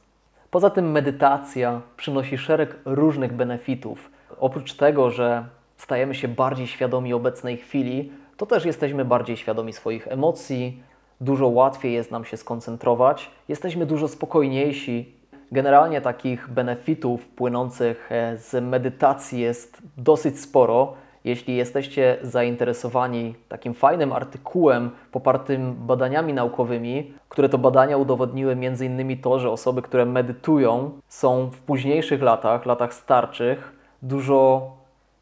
Poza 0.50 0.70
tym 0.70 0.90
medytacja 0.90 1.80
przynosi 1.96 2.38
szereg 2.38 2.76
różnych 2.84 3.32
benefitów. 3.32 4.10
Oprócz 4.40 4.74
tego, 4.74 5.10
że 5.10 5.57
stajemy 5.78 6.14
się 6.14 6.28
bardziej 6.28 6.66
świadomi 6.66 7.14
obecnej 7.14 7.56
chwili, 7.56 8.12
to 8.36 8.46
też 8.46 8.64
jesteśmy 8.64 9.04
bardziej 9.04 9.36
świadomi 9.36 9.72
swoich 9.72 10.08
emocji, 10.08 10.82
dużo 11.20 11.48
łatwiej 11.48 11.92
jest 11.92 12.10
nam 12.10 12.24
się 12.24 12.36
skoncentrować, 12.36 13.30
jesteśmy 13.48 13.86
dużo 13.86 14.08
spokojniejsi. 14.08 15.18
Generalnie 15.52 16.00
takich 16.00 16.48
benefitów 16.48 17.28
płynących 17.28 18.12
e, 18.12 18.36
z 18.36 18.64
medytacji 18.64 19.40
jest 19.40 19.82
dosyć 19.96 20.40
sporo. 20.40 20.94
Jeśli 21.24 21.56
jesteście 21.56 22.18
zainteresowani 22.22 23.34
takim 23.48 23.74
fajnym 23.74 24.12
artykułem 24.12 24.90
popartym 25.12 25.74
badaniami 25.74 26.32
naukowymi, 26.32 27.12
które 27.28 27.48
to 27.48 27.58
badania 27.58 27.96
udowodniły 27.96 28.52
m.in. 28.52 29.20
to, 29.20 29.38
że 29.38 29.50
osoby, 29.50 29.82
które 29.82 30.06
medytują, 30.06 30.90
są 31.08 31.50
w 31.50 31.62
późniejszych 31.62 32.22
latach, 32.22 32.66
latach 32.66 32.94
starczych, 32.94 33.72
dużo 34.02 34.77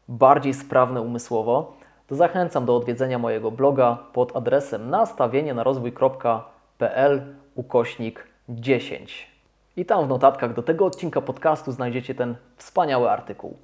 bardziej 0.07 0.53
sprawne 0.53 1.01
umysłowo, 1.01 1.73
to 2.07 2.15
zachęcam 2.15 2.65
do 2.65 2.75
odwiedzenia 2.75 3.19
mojego 3.19 3.51
bloga 3.51 3.97
pod 4.13 4.35
adresem 4.35 4.89
nastawienie 4.89 5.53
na 5.53 5.63
rozwój.pl 5.63 7.35
ukośnik 7.55 8.27
10. 8.49 9.31
I 9.77 9.85
tam 9.85 10.05
w 10.05 10.09
notatkach 10.09 10.53
do 10.53 10.63
tego 10.63 10.85
odcinka 10.85 11.21
podcastu 11.21 11.71
znajdziecie 11.71 12.15
ten 12.15 12.35
wspaniały 12.57 13.09
artykuł. 13.09 13.57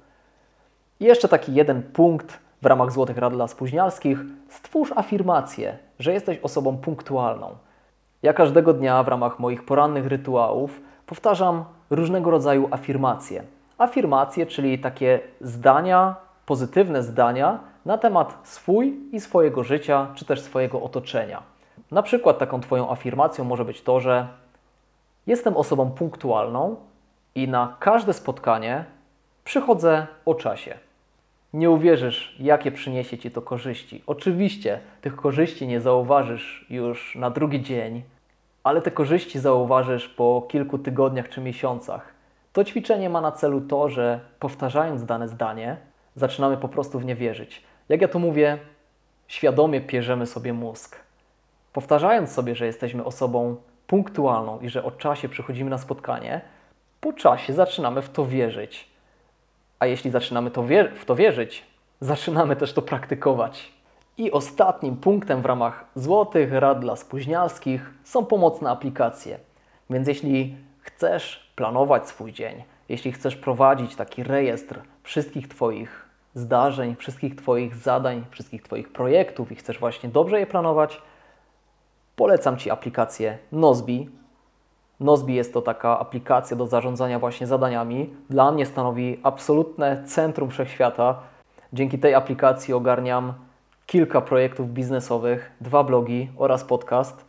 I 1.00 1.04
jeszcze 1.04 1.28
taki 1.28 1.54
jeden 1.54 1.82
punkt 1.82 2.38
w 2.62 2.66
ramach 2.66 2.92
Złotych 2.92 3.18
Rad 3.18 3.32
dla 3.32 3.48
Spóźnialskich. 3.48 4.18
Stwórz 4.48 4.92
afirmację, 4.96 5.78
że 5.98 6.12
jesteś 6.12 6.38
osobą 6.38 6.76
punktualną. 6.76 7.56
Ja 8.22 8.32
każdego 8.32 8.72
dnia 8.72 9.02
w 9.02 9.08
ramach 9.08 9.38
moich 9.38 9.64
porannych 9.64 10.06
rytuałów 10.06 10.80
powtarzam 11.06 11.64
różnego 11.90 12.30
rodzaju 12.30 12.68
afirmacje. 12.70 13.42
Afirmacje, 13.78 14.46
czyli 14.46 14.78
takie 14.78 15.20
zdania, 15.40 16.16
pozytywne 16.46 17.02
zdania 17.02 17.58
na 17.84 17.98
temat 17.98 18.38
swój 18.42 19.00
i 19.12 19.20
swojego 19.20 19.64
życia, 19.64 20.06
czy 20.14 20.24
też 20.24 20.40
swojego 20.40 20.82
otoczenia. 20.82 21.42
Na 21.90 22.02
przykład 22.02 22.38
taką 22.38 22.60
Twoją 22.60 22.90
afirmacją 22.90 23.44
może 23.44 23.64
być 23.64 23.82
to, 23.82 24.00
że 24.00 24.28
jestem 25.26 25.56
osobą 25.56 25.90
punktualną 25.90 26.76
i 27.34 27.48
na 27.48 27.76
każde 27.80 28.12
spotkanie 28.12 28.84
przychodzę 29.44 30.06
o 30.24 30.34
czasie. 30.34 30.78
Nie 31.52 31.70
uwierzysz, 31.70 32.36
jakie 32.40 32.72
przyniesie 32.72 33.18
Ci 33.18 33.30
to 33.30 33.42
korzyści. 33.42 34.02
Oczywiście 34.06 34.80
tych 35.00 35.16
korzyści 35.16 35.66
nie 35.66 35.80
zauważysz 35.80 36.66
już 36.70 37.16
na 37.16 37.30
drugi 37.30 37.62
dzień, 37.62 38.02
ale 38.64 38.82
te 38.82 38.90
korzyści 38.90 39.38
zauważysz 39.38 40.08
po 40.08 40.46
kilku 40.48 40.78
tygodniach 40.78 41.28
czy 41.28 41.40
miesiącach. 41.40 42.14
To 42.52 42.64
ćwiczenie 42.64 43.10
ma 43.10 43.20
na 43.20 43.32
celu 43.32 43.60
to, 43.60 43.88
że 43.88 44.20
powtarzając 44.40 45.04
dane 45.04 45.28
zdanie, 45.28 45.76
zaczynamy 46.16 46.56
po 46.56 46.68
prostu 46.68 46.98
w 46.98 47.04
nie 47.04 47.14
wierzyć. 47.14 47.62
Jak 47.88 48.00
ja 48.00 48.08
to 48.08 48.18
mówię, 48.18 48.58
świadomie 49.28 49.80
pierzemy 49.80 50.26
sobie 50.26 50.52
mózg. 50.52 50.96
Powtarzając 51.72 52.32
sobie, 52.32 52.54
że 52.54 52.66
jesteśmy 52.66 53.04
osobą 53.04 53.56
punktualną 53.86 54.60
i 54.60 54.68
że 54.68 54.84
o 54.84 54.90
czasie 54.90 55.28
przychodzimy 55.28 55.70
na 55.70 55.78
spotkanie, 55.78 56.40
po 57.00 57.12
czasie 57.12 57.52
zaczynamy 57.52 58.02
w 58.02 58.10
to 58.10 58.26
wierzyć. 58.26 58.88
A 59.78 59.86
jeśli 59.86 60.10
zaczynamy 60.10 60.50
to 60.50 60.62
w 60.96 61.04
to 61.04 61.14
wierzyć, 61.14 61.64
zaczynamy 62.00 62.56
też 62.56 62.72
to 62.72 62.82
praktykować. 62.82 63.72
I 64.18 64.32
ostatnim 64.32 64.96
punktem 64.96 65.42
w 65.42 65.46
ramach 65.46 65.84
złotych 65.94 66.52
rad 66.52 66.80
dla 66.80 66.96
spóźnialskich 66.96 67.90
są 68.04 68.26
pomocne 68.26 68.70
aplikacje. 68.70 69.38
Więc 69.90 70.08
jeśli 70.08 70.56
chcesz 70.80 71.52
planować 71.56 72.08
swój 72.08 72.32
dzień, 72.32 72.62
jeśli 72.88 73.12
chcesz 73.12 73.36
prowadzić 73.36 73.96
taki 73.96 74.22
rejestr 74.22 74.80
wszystkich 75.02 75.48
Twoich 75.48 76.03
zdarzeń, 76.34 76.96
wszystkich 76.96 77.36
Twoich 77.36 77.76
zadań, 77.76 78.24
wszystkich 78.30 78.62
Twoich 78.62 78.92
projektów 78.92 79.52
i 79.52 79.54
chcesz 79.54 79.78
właśnie 79.78 80.08
dobrze 80.08 80.40
je 80.40 80.46
planować, 80.46 81.02
polecam 82.16 82.56
Ci 82.56 82.70
aplikację 82.70 83.38
Nozbi. 83.52 84.08
Nozbi 85.00 85.34
jest 85.34 85.52
to 85.52 85.62
taka 85.62 85.98
aplikacja 85.98 86.56
do 86.56 86.66
zarządzania 86.66 87.18
właśnie 87.18 87.46
zadaniami. 87.46 88.14
Dla 88.30 88.52
mnie 88.52 88.66
stanowi 88.66 89.20
absolutne 89.22 90.04
centrum 90.06 90.50
wszechświata. 90.50 91.20
Dzięki 91.72 91.98
tej 91.98 92.14
aplikacji 92.14 92.74
ogarniam 92.74 93.34
kilka 93.86 94.20
projektów 94.20 94.70
biznesowych, 94.70 95.52
dwa 95.60 95.84
blogi 95.84 96.30
oraz 96.36 96.64
podcast 96.64 97.24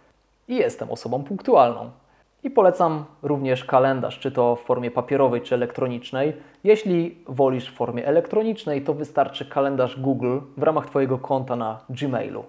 i 0.48 0.56
jestem 0.56 0.92
osobą 0.92 1.24
punktualną. 1.24 1.92
I 2.46 2.50
polecam 2.50 3.06
również 3.24 3.66
kalendarz, 3.66 4.20
czy 4.20 4.32
to 4.32 4.56
w 4.56 4.62
formie 4.62 4.92
papierowej, 4.92 5.42
czy 5.42 5.56
elektronicznej. 5.56 6.34
Jeśli 6.64 7.18
wolisz 7.28 7.72
w 7.72 7.76
formie 7.76 8.08
elektronicznej, 8.08 8.82
to 8.82 8.94
wystarczy 8.94 9.46
kalendarz 9.46 10.00
Google 10.00 10.40
w 10.58 10.64
ramach 10.64 10.86
Twojego 10.86 11.18
konta 11.18 11.56
na 11.56 11.80
Gmailu. 11.90 12.44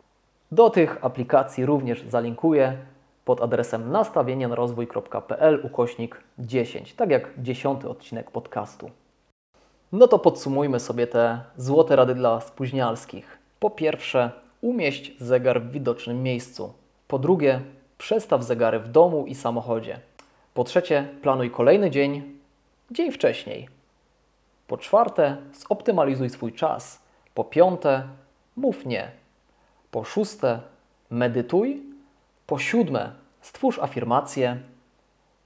Do 0.53 0.71
tych 0.71 1.05
aplikacji 1.05 1.67
również 1.67 2.05
zalinkuję 2.09 2.77
pod 3.25 3.43
adresem 3.43 3.91
nastawienie 3.93 4.49
na 4.49 4.55
rozwój.pl 4.55 5.61
ukośnik 5.63 6.23
10, 6.39 6.95
tak 6.95 7.11
jak 7.11 7.31
dziesiąty 7.39 7.89
odcinek 7.89 8.31
podcastu. 8.31 8.91
No 9.93 10.09
to 10.09 10.19
podsumujmy 10.19 10.81
sobie 10.81 11.07
te 11.07 11.41
złote 11.57 11.97
rady 11.97 12.15
dla 12.15 12.41
spóźnialskich. 12.41 13.39
Po 13.61 13.71
pierwsze, 13.71 14.31
umieść 14.61 15.13
zegar 15.19 15.63
w 15.63 15.71
widocznym 15.71 16.23
miejscu. 16.23 16.73
Po 17.09 17.19
drugie, 17.19 17.61
Przestaw 17.99 18.43
zegary 18.43 18.81
w 18.81 18.89
domu 18.89 19.27
i 19.27 19.35
samochodzie. 19.35 20.01
Po 20.55 20.65
trzecie, 20.65 21.09
planuj 21.23 21.51
kolejny 21.51 21.91
dzień, 21.91 22.39
dzień 22.91 23.13
wcześniej. 23.13 23.69
Po 24.67 24.79
czwarte, 24.79 25.37
zoptymalizuj 25.53 26.31
swój 26.31 26.53
czas. 26.53 27.03
Po 27.35 27.45
piąte, 27.45 28.03
mów 28.57 28.87
nie. 28.87 29.11
Po 29.91 30.05
szóste, 30.05 30.61
medytuj. 31.11 31.83
Po 32.47 32.59
siódme, 32.59 33.13
stwórz 33.41 33.79
afirmacje. 33.79 34.57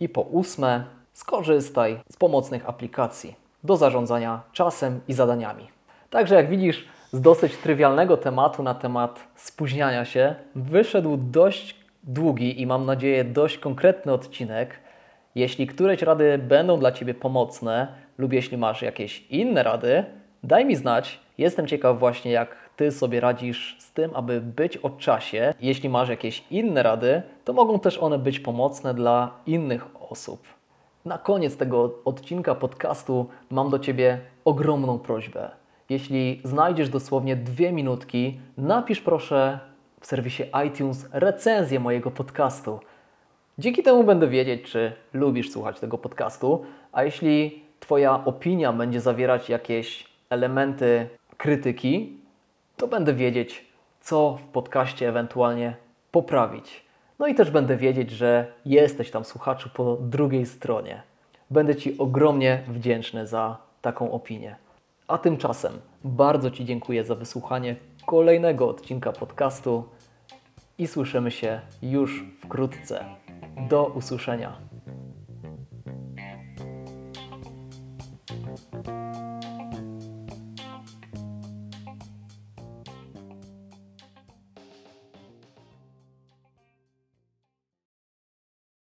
I 0.00 0.08
po 0.08 0.20
ósme, 0.20 0.84
skorzystaj 1.12 2.00
z 2.12 2.16
pomocnych 2.16 2.68
aplikacji 2.68 3.34
do 3.64 3.76
zarządzania 3.76 4.42
czasem 4.52 5.00
i 5.08 5.12
zadaniami. 5.12 5.68
Także 6.10 6.34
jak 6.34 6.48
widzisz, 6.48 6.88
z 7.12 7.20
dosyć 7.20 7.56
trywialnego 7.56 8.16
tematu 8.16 8.62
na 8.62 8.74
temat 8.74 9.20
spóźniania 9.36 10.04
się 10.04 10.34
wyszedł 10.54 11.16
dość 11.16 11.79
długi 12.02 12.60
i 12.60 12.66
mam 12.66 12.86
nadzieję 12.86 13.24
dość 13.24 13.58
konkretny 13.58 14.12
odcinek. 14.12 14.80
Jeśli 15.34 15.66
któreś 15.66 16.02
rady 16.02 16.38
będą 16.38 16.78
dla 16.78 16.92
Ciebie 16.92 17.14
pomocne 17.14 17.88
lub 18.18 18.32
jeśli 18.32 18.56
masz 18.56 18.82
jakieś 18.82 19.26
inne 19.30 19.62
rady, 19.62 20.04
daj 20.44 20.64
mi 20.64 20.76
znać. 20.76 21.20
Jestem 21.38 21.66
ciekaw 21.66 21.98
właśnie 21.98 22.32
jak 22.32 22.56
Ty 22.76 22.92
sobie 22.92 23.20
radzisz 23.20 23.76
z 23.78 23.92
tym, 23.92 24.10
aby 24.14 24.40
być 24.40 24.76
o 24.76 24.90
czasie. 24.90 25.54
Jeśli 25.60 25.88
masz 25.88 26.08
jakieś 26.08 26.44
inne 26.50 26.82
rady, 26.82 27.22
to 27.44 27.52
mogą 27.52 27.80
też 27.80 27.98
one 27.98 28.18
być 28.18 28.40
pomocne 28.40 28.94
dla 28.94 29.30
innych 29.46 29.86
osób. 30.10 30.42
Na 31.04 31.18
koniec 31.18 31.56
tego 31.56 31.94
odcinka 32.04 32.54
podcastu 32.54 33.26
mam 33.50 33.70
do 33.70 33.78
Ciebie 33.78 34.20
ogromną 34.44 34.98
prośbę. 34.98 35.50
Jeśli 35.88 36.40
znajdziesz 36.44 36.88
dosłownie 36.88 37.36
dwie 37.36 37.72
minutki, 37.72 38.40
napisz 38.56 39.00
proszę 39.00 39.58
w 40.00 40.06
serwisie 40.06 40.42
iTunes 40.66 41.06
recenzję 41.12 41.80
mojego 41.80 42.10
podcastu. 42.10 42.80
Dzięki 43.58 43.82
temu 43.82 44.04
będę 44.04 44.28
wiedzieć, 44.28 44.62
czy 44.62 44.92
lubisz 45.12 45.50
słuchać 45.50 45.80
tego 45.80 45.98
podcastu, 45.98 46.64
a 46.92 47.04
jeśli 47.04 47.64
Twoja 47.80 48.24
opinia 48.24 48.72
będzie 48.72 49.00
zawierać 49.00 49.48
jakieś 49.48 50.06
elementy 50.30 51.08
krytyki, 51.36 52.18
to 52.76 52.88
będę 52.88 53.14
wiedzieć, 53.14 53.64
co 54.00 54.38
w 54.42 54.52
podcaście 54.52 55.08
ewentualnie 55.08 55.76
poprawić. 56.10 56.84
No 57.18 57.26
i 57.26 57.34
też 57.34 57.50
będę 57.50 57.76
wiedzieć, 57.76 58.10
że 58.10 58.52
jesteś 58.64 59.10
tam 59.10 59.24
słuchaczu 59.24 59.68
po 59.74 59.96
drugiej 59.96 60.46
stronie. 60.46 61.02
Będę 61.50 61.76
Ci 61.76 61.98
ogromnie 61.98 62.62
wdzięczny 62.68 63.26
za 63.26 63.56
taką 63.82 64.12
opinię. 64.12 64.56
A 65.08 65.18
tymczasem 65.18 65.72
bardzo 66.04 66.50
Ci 66.50 66.64
dziękuję 66.64 67.04
za 67.04 67.14
wysłuchanie 67.14 67.76
kolejnego 68.10 68.68
odcinka 68.68 69.12
podcastu 69.12 69.84
i 70.78 70.86
słyszymy 70.86 71.30
się 71.30 71.60
już 71.82 72.24
wkrótce. 72.40 73.04
Do 73.68 73.84
usłyszenia. 73.86 74.69